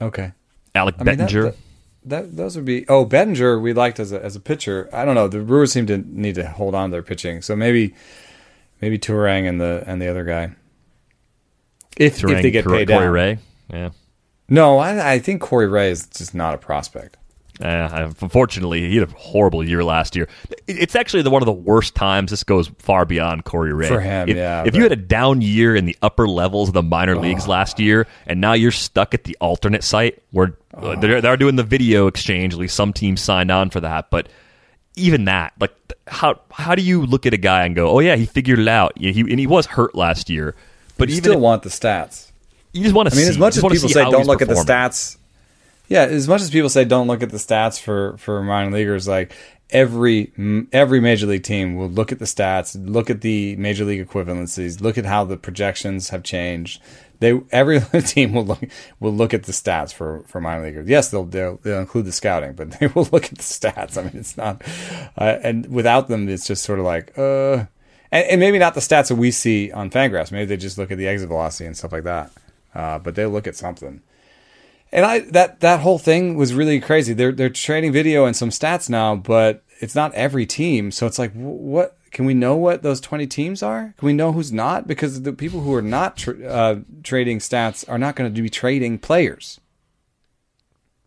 [0.00, 0.32] okay
[0.74, 1.42] Alec I mean, that- Bettinger.
[1.44, 1.56] that,
[2.04, 4.88] that those would be oh Bettinger we liked as a as a pitcher.
[4.92, 5.28] I don't know.
[5.28, 7.94] The Brewers seem to need to hold on to their pitching, so maybe
[8.80, 10.52] maybe Turang and the and the other guy.
[11.96, 13.12] If Terang, if they get Cor- paid Corey down.
[13.12, 13.38] Ray.
[13.72, 13.90] Yeah.
[14.48, 17.16] No, I, I think Corey Ray is just not a prospect.
[17.60, 20.26] Uh, unfortunately, he had a horrible year last year.
[20.66, 22.30] It's actually the one of the worst times.
[22.30, 25.42] This goes far beyond Corey Ray For him, If, yeah, If you had a down
[25.42, 29.12] year in the upper levels of the minor leagues last year, and now you're stuck
[29.14, 32.54] at the alternate site where uh, they're they're doing the video exchange.
[32.54, 34.28] At least some teams signed on for that, but
[34.96, 35.72] even that, like,
[36.06, 38.68] how how do you look at a guy and go, "Oh yeah, he figured it
[38.68, 38.96] out"?
[38.98, 40.54] He and he was hurt last year,
[40.96, 42.30] but You even still if- want the stats.
[42.72, 43.14] you just want to.
[43.14, 45.16] I mean, as much as people say don't look at the stats,
[45.92, 49.06] yeah, as much as people say don't look at the stats for for minor leaguers,
[49.06, 49.34] like
[49.68, 50.32] every
[50.72, 54.80] every major league team will look at the stats, look at the major league equivalencies,
[54.80, 56.80] look at how the projections have changed.
[57.18, 58.60] They every team will look
[59.00, 60.88] will look at the stats for for minor leaguers.
[60.88, 63.98] Yes, they'll they'll, they'll include the scouting, but they will look at the stats.
[63.98, 64.62] I mean, it's not,
[65.18, 67.66] uh, and without them, it's just sort of like uh.
[68.10, 70.32] And, and maybe not the stats that we see on Fangraphs.
[70.32, 72.30] Maybe they just look at the exit velocity and stuff like that.
[72.74, 74.02] Uh, but they look at something.
[74.92, 77.14] And I that that whole thing was really crazy.
[77.14, 80.90] They're they're trading video and some stats now, but it's not every team.
[80.90, 83.94] So it's like, what can we know what those twenty teams are?
[83.96, 84.86] Can we know who's not?
[84.86, 88.50] Because the people who are not tr- uh, trading stats are not going to be
[88.50, 89.60] trading players.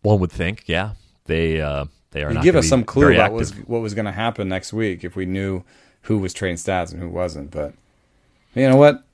[0.02, 0.92] One would think, yeah,
[1.26, 2.34] they uh, they are.
[2.34, 5.14] Give us some clue about what was what was going to happen next week if
[5.14, 5.62] we knew
[6.02, 7.52] who was trading stats and who wasn't.
[7.52, 7.74] But
[8.54, 9.04] you know what?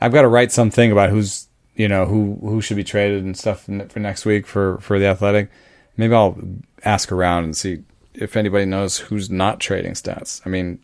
[0.00, 1.46] I've got to write something about who's
[1.80, 5.06] you know who who should be traded and stuff for next week for for the
[5.06, 5.50] athletic.
[5.96, 6.36] Maybe I'll
[6.84, 7.82] ask around and see
[8.14, 10.40] if anybody knows who's not trading stats.
[10.44, 10.78] I mean,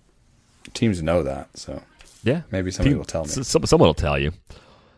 [0.74, 1.82] teams know that, so
[2.22, 3.28] Yeah, maybe somebody Team- will tell me.
[3.30, 4.32] someone will tell you.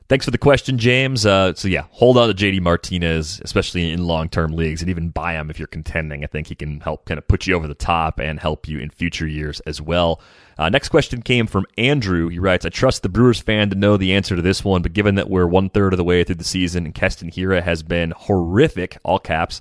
[0.08, 1.26] Thanks for the question, James.
[1.26, 5.34] Uh, so yeah, hold on to JD Martinez, especially in long-term leagues, and even buy
[5.34, 6.24] him if you're contending.
[6.24, 8.78] I think he can help kind of put you over the top and help you
[8.78, 10.20] in future years as well.
[10.58, 12.28] Uh, next question came from Andrew.
[12.28, 14.92] He writes, "I trust the Brewers fan to know the answer to this one, but
[14.92, 17.84] given that we're one third of the way through the season and Keston Hiura has
[17.84, 19.60] been horrific, all caps,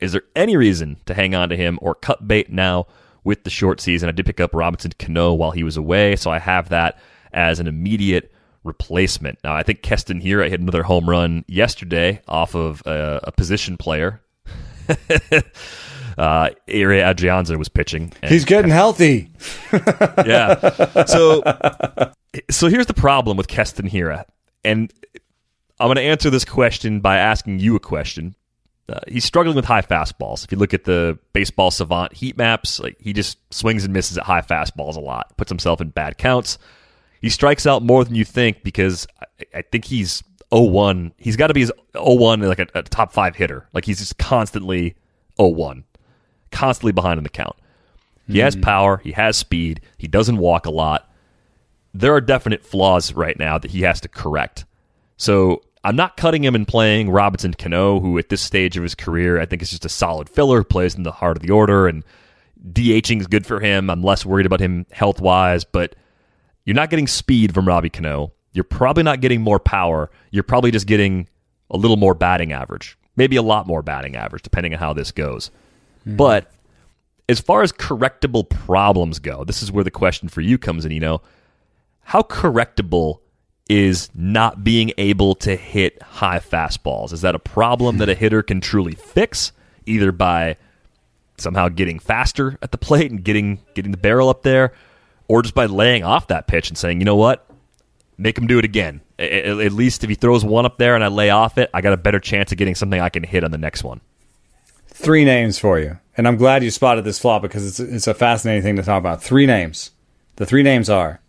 [0.00, 2.86] is there any reason to hang on to him or cut bait now
[3.24, 4.08] with the short season?
[4.08, 6.98] I did pick up Robinson Cano while he was away, so I have that
[7.32, 8.30] as an immediate."
[8.64, 9.38] replacement.
[9.44, 13.76] Now, I think Keston Hiura hit another home run yesterday off of a, a position
[13.76, 14.22] player.
[16.18, 18.12] uh, Ehire Adrianza was pitching.
[18.24, 19.30] He's getting healthy.
[19.72, 21.04] yeah.
[21.04, 21.42] So,
[22.50, 24.24] so here's the problem with Keston Hiura,
[24.64, 24.92] and
[25.78, 28.34] I'm going to answer this question by asking you a question.
[28.86, 30.44] Uh, he's struggling with high fastballs.
[30.44, 34.18] If you look at the baseball savant heat maps, like he just swings and misses
[34.18, 36.58] at high fastballs a lot, puts himself in bad counts
[37.24, 41.14] he strikes out more than you think because I, I think he's 01.
[41.16, 43.66] He's got to be his 01 like a, a, top five hitter.
[43.72, 44.94] Like he's just constantly
[45.36, 45.84] 01,
[46.54, 47.56] constantly behind in the count.
[48.26, 48.42] He mm-hmm.
[48.42, 48.60] has hmm.
[48.60, 48.96] power.
[48.98, 49.80] He has speed.
[49.98, 51.10] He doesn't walk a lot.
[51.92, 54.64] There are definite flaws right now that he has to correct.
[55.16, 58.94] So I'm not cutting him and playing Robinson Cano, who at this stage of his
[58.94, 61.86] career I think is just a solid filler, plays in the heart of the order,
[61.86, 62.02] and
[62.72, 63.90] DHing is good for him.
[63.90, 65.94] I'm less worried about him health wise, but
[66.64, 68.32] you're not getting speed from Robbie Cano.
[68.52, 70.10] You're probably not getting more power.
[70.30, 71.28] You're probably just getting
[71.70, 75.12] a little more batting average, maybe a lot more batting average, depending on how this
[75.12, 75.50] goes.
[76.06, 76.16] Mm-hmm.
[76.16, 76.50] But
[77.28, 80.92] as far as correctable problems go, this is where the question for you comes in.
[80.92, 81.22] You know,
[82.02, 83.20] how correctable
[83.68, 87.12] is not being able to hit high fastballs?
[87.12, 89.52] Is that a problem that a hitter can truly fix,
[89.86, 90.56] either by
[91.38, 94.72] somehow getting faster at the plate and getting getting the barrel up there,
[95.28, 97.48] or just by laying off that pitch and saying, you know what,
[98.18, 99.00] make him do it again.
[99.18, 101.92] At least if he throws one up there and I lay off it, I got
[101.92, 104.00] a better chance of getting something I can hit on the next one.
[104.94, 108.14] Three names for you, and I'm glad you spotted this flaw because it's it's a
[108.14, 109.22] fascinating thing to talk about.
[109.22, 109.90] Three names.
[110.36, 111.20] The three names are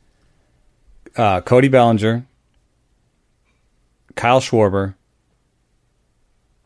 [1.18, 2.26] uh, Cody Bellinger,
[4.16, 4.96] Kyle Schwarber,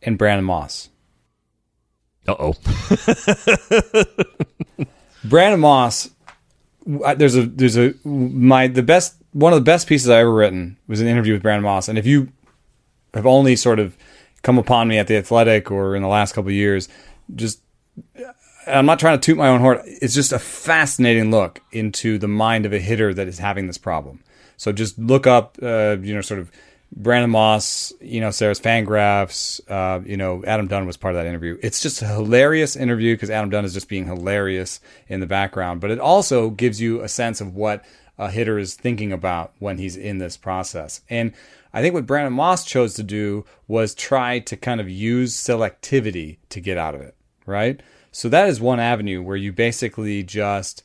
[0.02, 0.90] and Brandon Moss.
[2.28, 2.54] Uh oh.
[5.24, 6.10] Brandon Moss
[6.86, 10.76] there's a there's a my the best one of the best pieces I ever written
[10.86, 12.28] was an interview with Brandon Moss, and if you
[13.14, 13.96] have only sort of
[14.42, 16.88] come upon me at the Athletic or in the last couple years,
[17.34, 17.60] just
[18.66, 19.80] I'm not trying to toot my own horn.
[19.84, 23.78] It's just a fascinating look into the mind of a hitter that is having this
[23.78, 24.22] problem.
[24.56, 26.50] So just look up, uh, you know, sort of
[26.94, 31.26] Brandon Moss, you know, Sarris Fangraphs, uh, you know, Adam Dunn was part of that
[31.26, 31.56] interview.
[31.62, 35.80] It's just a hilarious interview because Adam Dunn is just being hilarious in the background,
[35.80, 37.84] but it also gives you a sense of what
[38.18, 41.00] a hitter is thinking about when he's in this process.
[41.08, 41.32] And
[41.72, 46.38] I think what Brandon Moss chose to do was try to kind of use selectivity
[46.48, 47.14] to get out of it,
[47.46, 47.80] right?
[48.12, 50.82] So that is one avenue where you basically just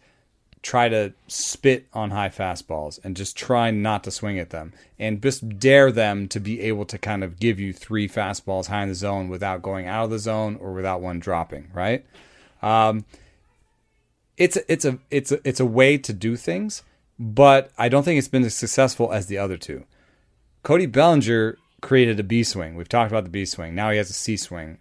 [0.65, 5.21] try to spit on high fastballs and just try not to swing at them and
[5.21, 8.89] just dare them to be able to kind of give you three fastballs high in
[8.89, 12.03] the zone without going out of the zone or without one dropping right
[12.63, 13.05] um,
[14.37, 16.81] it's it's a it's a, it's a way to do things
[17.19, 19.85] but I don't think it's been as successful as the other two
[20.65, 24.09] Cody Bellinger created a B swing we've talked about the B swing now he has
[24.09, 24.79] a C swing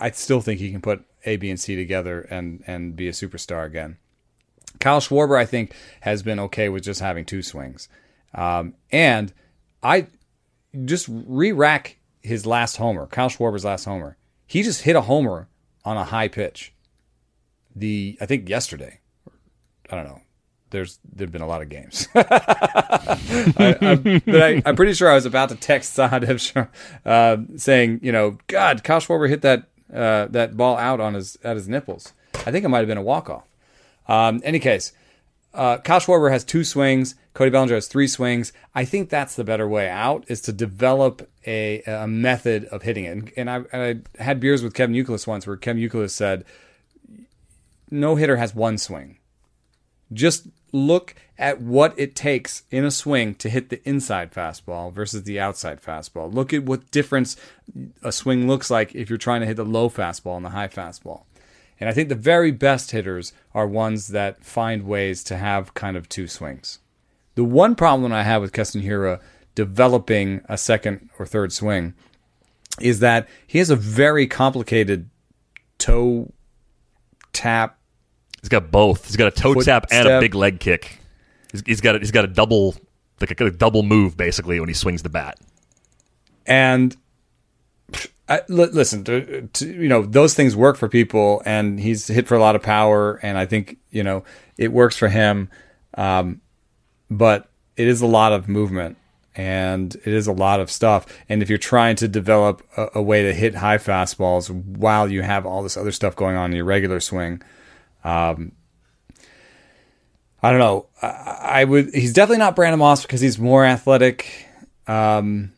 [0.00, 3.12] I still think he can put A B and C together and and be a
[3.12, 3.98] superstar again
[4.80, 7.88] Kyle Schwarber, I think, has been okay with just having two swings.
[8.34, 9.32] Um, and
[9.82, 10.06] I
[10.84, 14.16] just re rack his last homer, Kyle Schwarber's last homer.
[14.46, 15.48] He just hit a homer
[15.84, 16.74] on a high pitch.
[17.74, 19.00] The I think yesterday.
[19.90, 20.20] I don't know.
[20.70, 22.20] There's there've been a lot of games, I,
[24.24, 26.68] but I, am pretty sure I was about to text Sahadev
[27.06, 31.38] uh, saying, you know, God, Kyle Schwarber hit that uh, that ball out on his
[31.42, 32.12] at his nipples.
[32.34, 33.46] I think it might have been a walk off.
[34.06, 34.92] Um, any case,
[35.54, 37.14] uh, Kyle Schwarber has two swings.
[37.34, 38.52] Cody Bellinger has three swings.
[38.74, 43.04] I think that's the better way out is to develop a, a method of hitting
[43.04, 43.10] it.
[43.10, 46.44] And, and I, I, had beers with Kevin Youkilis once where Kevin Youkilis said,
[47.90, 49.18] no hitter has one swing.
[50.12, 55.22] Just look at what it takes in a swing to hit the inside fastball versus
[55.22, 56.32] the outside fastball.
[56.32, 57.36] Look at what difference
[58.02, 60.68] a swing looks like if you're trying to hit the low fastball and the high
[60.68, 61.22] fastball.
[61.80, 65.96] And I think the very best hitters are ones that find ways to have kind
[65.96, 66.80] of two swings.
[67.36, 69.20] The one problem I have with Keston Hiura
[69.54, 71.94] developing a second or third swing
[72.80, 75.08] is that he has a very complicated
[75.78, 76.32] toe
[77.32, 77.77] tap.
[78.40, 79.06] He's got both.
[79.06, 80.18] He's got a toe tap and step.
[80.18, 81.00] a big leg kick.
[81.52, 82.76] He's, he's got a, he's got a double
[83.20, 85.38] like a, a double move basically when he swings the bat.
[86.46, 86.96] and
[88.28, 92.34] I, listen, to, to, you know, those things work for people, and he's hit for
[92.34, 94.24] a lot of power, and I think you know
[94.58, 95.48] it works for him.
[95.94, 96.42] Um,
[97.10, 98.98] but it is a lot of movement,
[99.34, 101.06] and it is a lot of stuff.
[101.28, 105.22] And if you're trying to develop a, a way to hit high fastballs while you
[105.22, 107.40] have all this other stuff going on in your regular swing,
[108.04, 108.52] um,
[110.42, 110.86] I don't know.
[111.02, 111.06] I,
[111.42, 111.94] I, would.
[111.94, 114.46] He's definitely not Brandon Moss because he's more athletic,
[114.86, 115.52] um,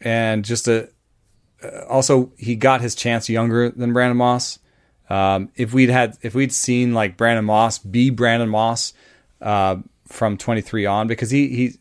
[0.00, 0.88] and just a
[1.62, 4.58] uh, also he got his chance younger than Brandon Moss.
[5.10, 8.94] Um, if we'd had if we'd seen like Brandon Moss be Brandon Moss
[9.42, 9.76] uh,
[10.08, 11.74] from 23 on, because he he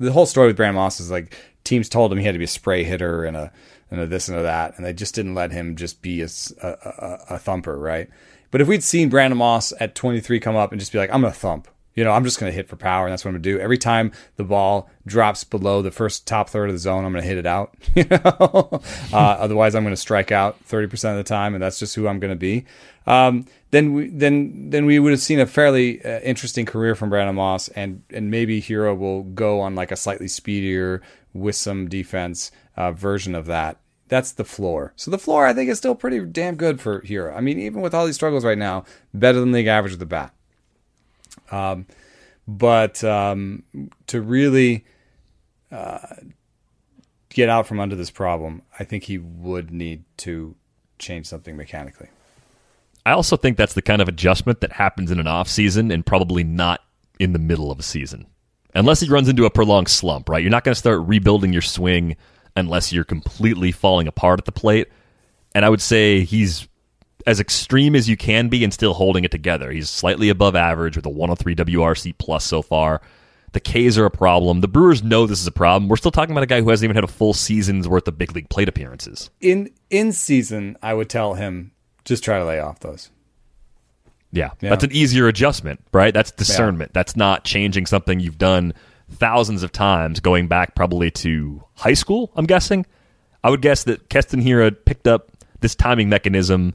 [0.00, 2.44] the whole story with Brandon Moss is like teams told him he had to be
[2.44, 3.52] a spray hitter and a
[3.90, 6.28] and a this and a that, and they just didn't let him just be a,
[6.62, 8.08] a, a thumper, right?
[8.50, 11.20] But if we'd seen Brandon Moss at 23 come up and just be like, I'm
[11.20, 11.68] gonna thump,
[11.98, 13.52] you know, I'm just going to hit for power, and that's what I'm going to
[13.54, 13.58] do.
[13.58, 17.24] Every time the ball drops below the first top third of the zone, I'm going
[17.24, 17.74] to hit it out.
[17.96, 18.80] You know,
[19.12, 21.96] uh, otherwise I'm going to strike out 30 percent of the time, and that's just
[21.96, 22.66] who I'm going to be.
[23.08, 27.10] Um, then we then then we would have seen a fairly uh, interesting career from
[27.10, 31.88] Brandon Moss, and and maybe Hiura will go on like a slightly speedier with some
[31.88, 33.78] defense uh, version of that.
[34.08, 34.92] That's the floor.
[34.96, 37.36] So the floor, I think, is still pretty damn good for Hiura.
[37.36, 40.06] I mean, even with all these struggles right now, better than league average with the
[40.06, 40.34] bat.
[41.50, 41.86] Um,
[42.46, 43.64] but um,
[44.06, 44.84] to really
[45.70, 45.98] uh,
[47.28, 50.56] get out from under this problem, I think he would need to
[50.98, 52.08] change something mechanically.
[53.04, 56.04] I also think that's the kind of adjustment that happens in an off season and
[56.04, 56.80] probably not
[57.18, 58.26] in the middle of a season.
[58.74, 60.42] Unless he runs into a prolonged slump, right?
[60.42, 62.16] You're not going to start rebuilding your swing
[62.58, 64.88] unless you're completely falling apart at the plate.
[65.54, 66.68] And I would say he's
[67.26, 69.70] as extreme as you can be and still holding it together.
[69.70, 73.00] He's slightly above average with a 103 WRC plus so far.
[73.52, 74.60] The K's are a problem.
[74.60, 75.88] The Brewers know this is a problem.
[75.88, 78.18] We're still talking about a guy who hasn't even had a full season's worth of
[78.18, 79.30] big league plate appearances.
[79.40, 81.72] In in season, I would tell him
[82.04, 83.10] just try to lay off those.
[84.30, 84.70] Yeah, yeah.
[84.70, 86.12] that's an easier adjustment, right?
[86.12, 86.90] That's discernment.
[86.90, 87.00] Yeah.
[87.00, 88.74] That's not changing something you've done
[89.10, 92.30] thousands of times, going back probably to high school.
[92.36, 92.86] I'm guessing.
[93.42, 95.30] I would guess that Keston Hiura picked up
[95.60, 96.74] this timing mechanism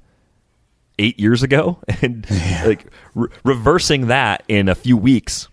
[0.99, 2.63] eight years ago, and yeah.
[2.65, 5.47] like re- reversing that in a few weeks,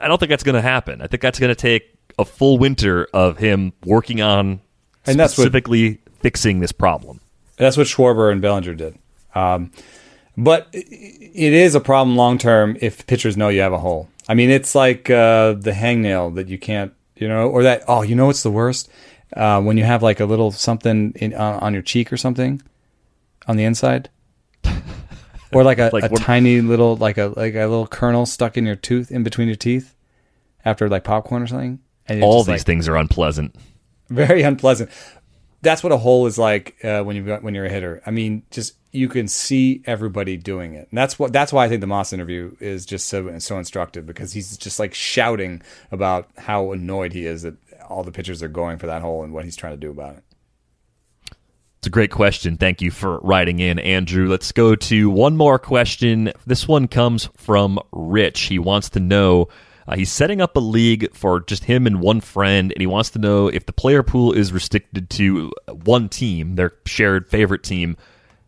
[0.00, 1.00] I don't think that's going to happen.
[1.00, 4.60] I think that's going to take a full winter of him working on
[5.06, 7.20] and specifically that's what, fixing this problem.
[7.56, 8.98] That's what Schwarber and Bellinger did.
[9.34, 9.72] Um,
[10.36, 14.08] but it is a problem long term if pitchers know you have a hole.
[14.28, 17.84] I mean, it's like uh, the hangnail that you can't, you know, or that.
[17.88, 18.88] Oh, you know what's the worst?
[19.36, 22.62] Uh, when you have like a little something in, uh, on your cheek or something
[23.48, 24.08] on the inside
[25.52, 28.64] or like a, like a tiny little like a like a little kernel stuck in
[28.64, 29.94] your tooth in between your teeth
[30.64, 31.80] after like popcorn or something.
[32.22, 33.56] all these like, things are unpleasant.
[34.08, 34.90] Very unpleasant.
[35.62, 38.02] That's what a hole is like uh, when you when you're a hitter.
[38.06, 40.88] I mean, just you can see everybody doing it.
[40.90, 44.06] And that's what that's why I think the Moss interview is just so so instructive
[44.06, 47.56] because he's just like shouting about how annoyed he is that
[47.88, 50.16] all the pitchers are going for that hole and what he's trying to do about
[50.16, 50.24] it.
[51.78, 52.56] It's a great question.
[52.56, 54.26] Thank you for writing in, Andrew.
[54.26, 56.32] Let's go to one more question.
[56.46, 58.42] This one comes from Rich.
[58.42, 59.48] He wants to know
[59.86, 63.10] uh, he's setting up a league for just him and one friend, and he wants
[63.10, 67.96] to know if the player pool is restricted to one team, their shared favorite team.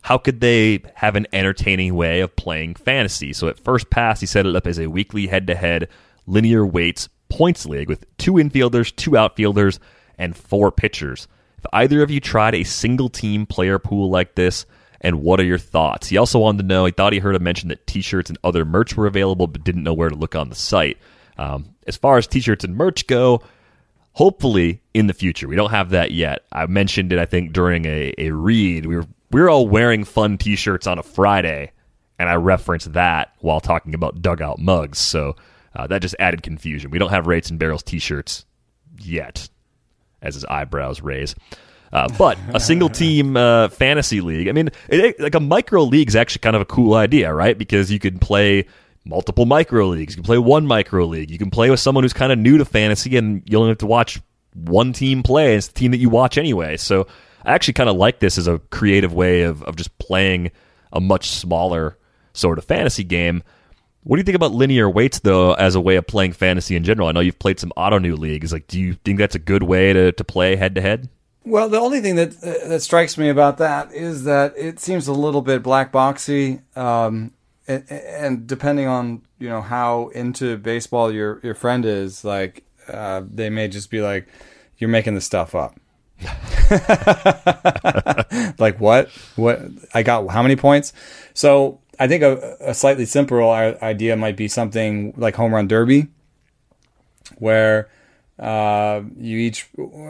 [0.07, 3.33] How could they have an entertaining way of playing fantasy?
[3.33, 5.89] So at first pass, he set it up as a weekly head to head
[6.29, 9.81] linear weights points league with two infielders, two outfielders,
[10.17, 11.27] and four pitchers
[11.59, 14.65] If either of you tried a single team player pool like this?
[15.01, 16.07] And what are your thoughts?
[16.07, 18.39] He also wanted to know, he thought he heard a mention that t shirts and
[18.45, 20.99] other merch were available, but didn't know where to look on the site.
[21.37, 23.43] Um, as far as t shirts and merch go,
[24.13, 25.49] hopefully in the future.
[25.49, 26.45] We don't have that yet.
[26.53, 28.87] I mentioned it, I think, during a, a read.
[28.87, 31.73] We were, we were all wearing fun t shirts on a Friday,
[32.19, 34.99] and I referenced that while talking about dugout mugs.
[34.99, 35.37] So
[35.75, 36.91] uh, that just added confusion.
[36.91, 38.45] We don't have Rates and Barrels t shirts
[39.01, 39.49] yet
[40.23, 41.35] as his eyebrows raise.
[41.93, 46.09] Uh, but a single team uh, fantasy league, I mean, it, like a micro league
[46.09, 47.57] is actually kind of a cool idea, right?
[47.57, 48.67] Because you can play
[49.05, 50.15] multiple micro leagues.
[50.15, 51.31] You can play one micro league.
[51.31, 53.79] You can play with someone who's kind of new to fantasy, and you only have
[53.79, 54.21] to watch
[54.55, 55.55] one team play.
[55.55, 56.77] It's the team that you watch anyway.
[56.77, 57.07] So
[57.47, 60.51] I actually kind of like this as a creative way of, of just playing
[60.93, 61.97] a much smaller
[62.33, 63.43] sort of fantasy game.
[64.03, 66.83] What do you think about linear weights though, as a way of playing fantasy in
[66.83, 67.09] general?
[67.09, 68.53] I know you've played some Ottoneu leagues.
[68.53, 71.09] Like, do you think that's a good way to, to play head to head?
[71.45, 75.07] Well, the only thing that uh, that strikes me about that is that it seems
[75.07, 77.33] a little bit black boxy, um,
[77.69, 83.23] and, and, depending on you know how into baseball your your friend is, like uh,
[83.25, 84.27] they may just be like,
[84.79, 85.79] "You're making this stuff up."
[88.59, 89.11] like what?
[89.37, 89.61] What
[89.95, 90.27] I got?
[90.29, 90.93] How many points?
[91.35, 93.43] So I think a, a slightly simpler
[93.83, 96.09] idea might be something like home run derby,
[97.39, 97.89] where
[98.39, 99.69] uh, you each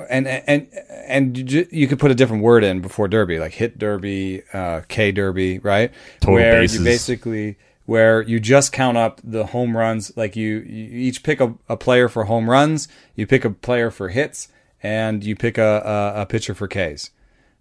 [0.09, 0.69] and and
[1.07, 4.83] and you, you could put a different word in before derby, like hit derby, uh,
[4.89, 5.93] K derby, right?
[6.21, 6.79] Total where bases.
[6.79, 7.57] you basically
[7.87, 11.77] where you just count up the home runs, like you, you each pick a, a
[11.77, 14.49] player for home runs, you pick a player for hits,
[14.83, 17.11] and you pick a, a, a pitcher for Ks.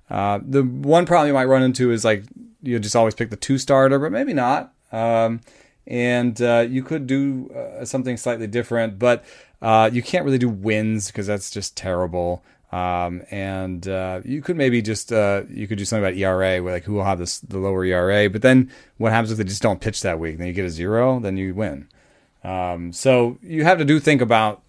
[0.09, 2.23] Uh, the one problem you might run into is like
[2.61, 4.73] you just always pick the two starter, but maybe not.
[4.91, 5.41] Um,
[5.87, 9.23] and uh, you could do uh, something slightly different, but
[9.61, 12.43] uh, you can't really do wins because that's just terrible.
[12.71, 16.73] Um, and uh, you could maybe just uh, you could do something about ERA, where
[16.73, 18.29] like who will have this the lower ERA.
[18.29, 20.37] But then what happens if they just don't pitch that week?
[20.37, 21.87] Then you get a zero, then you win.
[22.43, 24.61] Um, so you have to do think about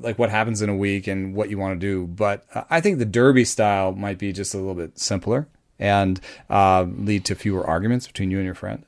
[0.00, 2.06] like what happens in a week and what you want to do.
[2.06, 5.48] But uh, I think the Derby style might be just a little bit simpler
[5.78, 6.20] and
[6.50, 8.84] uh, lead to fewer arguments between you and your friend.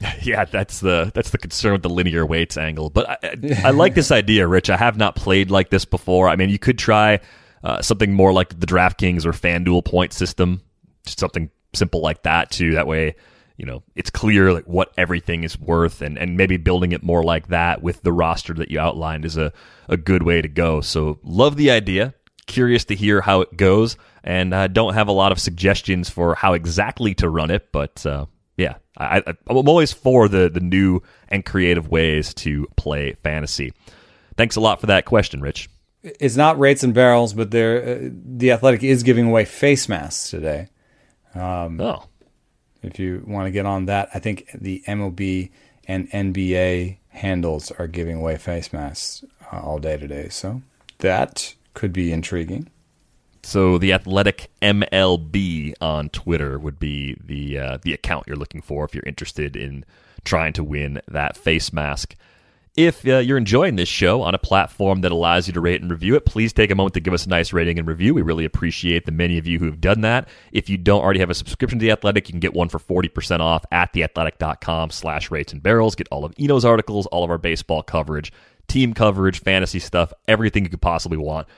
[0.22, 2.90] Yeah, that's the that's the concern with the linear weights angle.
[2.90, 4.68] But I, I, I like this idea, Rich.
[4.68, 6.28] I have not played like this before.
[6.28, 7.20] I mean, you could try
[7.64, 10.60] uh, something more like the DraftKings or FanDuel point system,
[11.06, 12.72] just something simple like that too.
[12.72, 13.14] That way,
[13.56, 17.22] you know, it's clear like what everything is worth, and and maybe building it more
[17.22, 19.52] like that with the roster that you outlined is a
[19.88, 20.80] a good way to go.
[20.80, 22.14] So, love the idea.
[22.46, 26.34] Curious to hear how it goes, and I don't have a lot of suggestions for
[26.34, 28.04] how exactly to run it, but.
[28.04, 28.26] Uh,
[28.56, 33.72] yeah, I, am always for the the new and creative ways to play fantasy.
[34.36, 35.68] Thanks a lot for that question, Rich.
[36.02, 40.30] It's not rates and barrels, but there uh, the Athletic is giving away face masks
[40.30, 40.68] today.
[41.34, 42.04] Um, oh,
[42.86, 45.50] if you want to get on that, I think the MLB
[45.86, 50.28] and NBA handles are giving away face masks uh, all day today.
[50.28, 50.62] So
[50.98, 52.68] that could be intriguing.
[53.42, 58.84] So the Athletic MLB on Twitter would be the uh, the account you're looking for
[58.84, 59.84] if you're interested in
[60.24, 62.16] trying to win that face mask.
[62.76, 65.90] If uh, you're enjoying this show on a platform that allows you to rate and
[65.90, 68.12] review it, please take a moment to give us a nice rating and review.
[68.12, 70.28] We really appreciate the many of you who have done that.
[70.52, 72.78] If you don't already have a subscription to The Athletic, you can get one for
[72.78, 75.94] 40% off at theathletic.com slash rates and barrels.
[75.94, 78.30] Get all of Eno's articles, all of our baseball coverage,
[78.68, 81.48] team coverage, fantasy stuff, everything you could possibly want,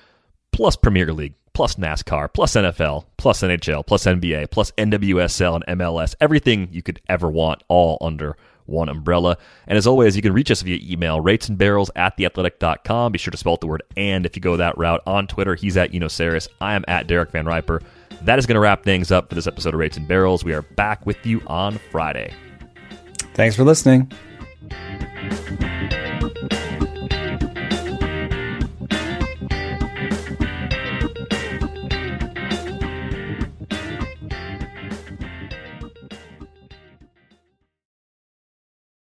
[0.52, 6.14] plus Premier League plus NASCAR, plus NFL, plus NHL, plus NBA, plus NWSL and MLS,
[6.20, 8.36] everything you could ever want, all under
[8.68, 9.36] one umbrella.
[9.66, 13.12] And as always, you can reach us via email, rates and barrels at theathletic.com.
[13.12, 15.02] Be sure to spell out the word and if you go that route.
[15.06, 16.48] On Twitter, he's at Enosarris.
[16.60, 17.82] I am at Derek Van Riper.
[18.22, 20.44] That is going to wrap things up for this episode of Rates and Barrels.
[20.44, 22.32] We are back with you on Friday.
[23.34, 24.10] Thanks for listening.